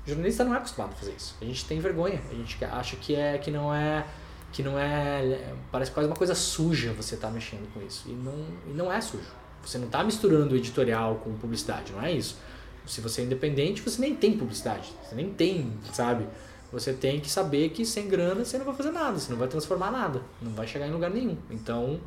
O 0.07 0.09
jornalista 0.09 0.45
não 0.45 0.55
é 0.55 0.57
acostumado 0.57 0.93
a 0.93 0.97
fazer 0.97 1.15
isso. 1.17 1.37
A 1.41 1.45
gente 1.45 1.65
tem 1.67 1.79
vergonha. 1.81 2.21
A 2.31 2.35
gente 2.35 2.65
acha 2.65 2.97
que 2.97 3.15
é 3.15 3.37
que 3.37 3.51
não 3.51 3.75
é 3.75 4.07
que 4.53 4.63
não 4.63 4.79
é 4.79 5.53
parece 5.71 5.93
quase 5.93 6.09
uma 6.09 6.17
coisa 6.17 6.35
suja 6.35 6.93
você 6.93 7.15
estar 7.15 7.29
tá 7.29 7.33
mexendo 7.33 7.73
com 7.73 7.81
isso 7.83 8.09
e 8.09 8.13
não 8.13 8.47
e 8.67 8.73
não 8.73 8.91
é 8.91 9.01
sujo. 9.01 9.31
Você 9.63 9.77
não 9.77 9.87
está 9.87 10.03
misturando 10.03 10.57
editorial 10.57 11.17
com 11.17 11.35
publicidade, 11.35 11.93
não 11.93 12.03
é 12.03 12.11
isso. 12.13 12.39
Se 12.87 13.03
você 13.03 13.21
é 13.21 13.25
independente, 13.25 13.83
você 13.83 14.01
nem 14.01 14.17
tem 14.17 14.37
publicidade. 14.37 14.91
Você 15.05 15.15
nem 15.15 15.33
tem, 15.33 15.73
sabe? 15.93 16.27
Você 16.73 16.93
tem 16.93 17.21
que 17.21 17.31
saber 17.31 17.69
que 17.71 17.85
sem 17.85 18.09
grana 18.09 18.45
você 18.45 18.57
não 18.57 18.65
vai 18.65 18.75
fazer 18.75 18.91
nada, 18.91 19.19
você 19.19 19.31
não 19.31 19.39
vai 19.39 19.49
transformar 19.49 19.91
nada, 19.91 20.23
não 20.41 20.53
vai 20.53 20.67
chegar 20.67 20.87
em 20.87 20.93
lugar 20.93 21.11
nenhum. 21.11 21.37
Então, 21.51 22.01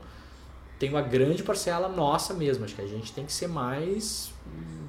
tem 0.80 0.90
uma 0.90 1.02
grande 1.02 1.44
parcela 1.44 1.88
nossa 1.88 2.34
mesmo. 2.34 2.66
Acho 2.66 2.76
que 2.76 2.82
a 2.82 2.88
gente 2.88 3.12
tem 3.14 3.26
que 3.26 3.34
ser 3.34 3.48
mais. 3.48 4.32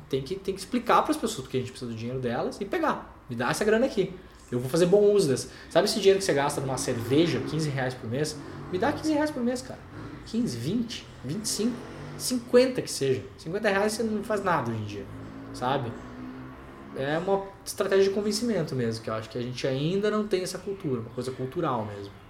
Tem 0.09 0.23
que, 0.23 0.35
tem 0.35 0.55
que 0.55 0.61
explicar 0.61 1.03
para 1.03 1.13
as 1.13 1.17
pessoas 1.17 1.43
porque 1.43 1.57
a 1.57 1.61
gente 1.61 1.71
precisa 1.71 1.91
do 1.91 1.97
dinheiro 1.97 2.21
delas 2.21 2.61
e 2.61 2.65
pegar. 2.65 3.17
Me 3.29 3.37
dá 3.37 3.51
essa 3.51 3.65
grana 3.65 3.87
aqui. 3.87 4.13
Eu 4.51 4.61
vou 4.61 4.69
fazer 4.69 4.87
bom 4.87 5.13
uso 5.13 5.29
dessa. 5.29 5.49
Sabe 5.71 5.87
esse 5.87 5.99
dinheiro 5.99 6.19
que 6.19 6.25
você 6.25 6.35
gasta 6.35 6.61
numa 6.61 6.77
cerveja, 6.77 7.41
15 7.41 7.71
reais 7.71 7.95
por 7.95 8.09
mês? 8.09 8.37
Me 8.71 8.79
dá 8.79 8.93
15 8.93 9.13
reais 9.13 9.31
por 9.31 9.43
mês, 9.43 9.63
cara. 9.63 9.81
15, 10.27 10.57
20, 10.57 11.07
25, 11.25 11.73
50 12.19 12.83
que 12.83 12.91
seja. 12.91 13.23
50 13.39 13.69
reais 13.69 13.93
você 13.93 14.03
não 14.03 14.23
faz 14.23 14.43
nada 14.45 14.71
hoje 14.71 14.81
em 14.81 14.85
dia, 14.85 15.07
sabe? 15.53 15.93
É 16.97 17.19
uma 17.19 17.45
estratégia 17.65 18.05
de 18.05 18.11
convencimento 18.11 18.75
mesmo, 18.75 19.03
que 19.03 19.11
eu 19.11 19.15
acho 19.15 19.29
que 19.29 19.37
a 19.37 19.43
gente 19.43 19.67
ainda 19.67 20.11
não 20.11 20.29
tem 20.29 20.43
essa 20.43 20.59
cultura, 20.59 21.01
uma 21.01 21.11
coisa 21.11 21.33
cultural 21.33 21.85
mesmo 21.85 22.24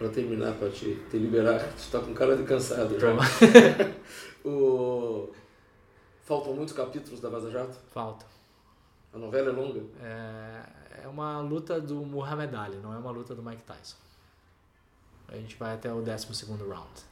para 0.00 0.08
terminar, 0.08 0.54
para 0.54 0.70
te, 0.70 0.94
te 1.10 1.18
liberar, 1.18 1.60
tu 1.76 1.76
está 1.76 2.00
com 2.00 2.14
cara 2.14 2.34
de 2.34 2.44
cansado 2.44 2.98
já. 2.98 3.12
o... 4.42 5.28
Faltam 6.22 6.54
muitos 6.54 6.72
capítulos 6.72 7.20
da 7.20 7.28
Vaza 7.28 7.50
Jato? 7.50 7.76
Falta. 7.90 8.24
A 9.12 9.18
novela 9.18 9.50
é 9.50 9.52
longa? 9.52 9.82
É, 10.00 11.02
é 11.04 11.08
uma 11.08 11.40
luta 11.40 11.78
do 11.78 11.96
Muhammad 11.96 12.54
Ali, 12.54 12.78
não 12.78 12.94
é 12.94 12.96
uma 12.96 13.10
luta 13.10 13.34
do 13.34 13.42
Mike 13.42 13.62
Tyson. 13.62 13.96
A 15.28 15.36
gente 15.36 15.54
vai 15.56 15.74
até 15.74 15.92
o 15.92 16.00
12 16.00 16.34
segundo 16.34 16.66
round. 16.66 17.09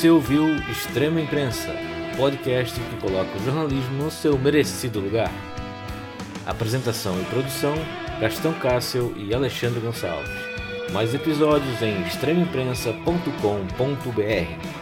Você 0.00 0.08
ouviu 0.08 0.46
Extrema 0.70 1.20
Imprensa, 1.20 1.76
podcast 2.16 2.80
que 2.80 2.96
coloca 3.02 3.36
o 3.36 3.44
jornalismo 3.44 4.04
no 4.04 4.10
seu 4.10 4.38
merecido 4.38 4.98
lugar. 4.98 5.30
Apresentação 6.46 7.20
e 7.20 7.24
produção: 7.26 7.74
Gastão 8.18 8.54
Cássio 8.54 9.12
e 9.14 9.34
Alexandre 9.34 9.78
Gonçalves. 9.78 10.30
Mais 10.90 11.12
episódios 11.12 11.82
em 11.82 12.00
extremaimprensa.com.br. 12.00 14.79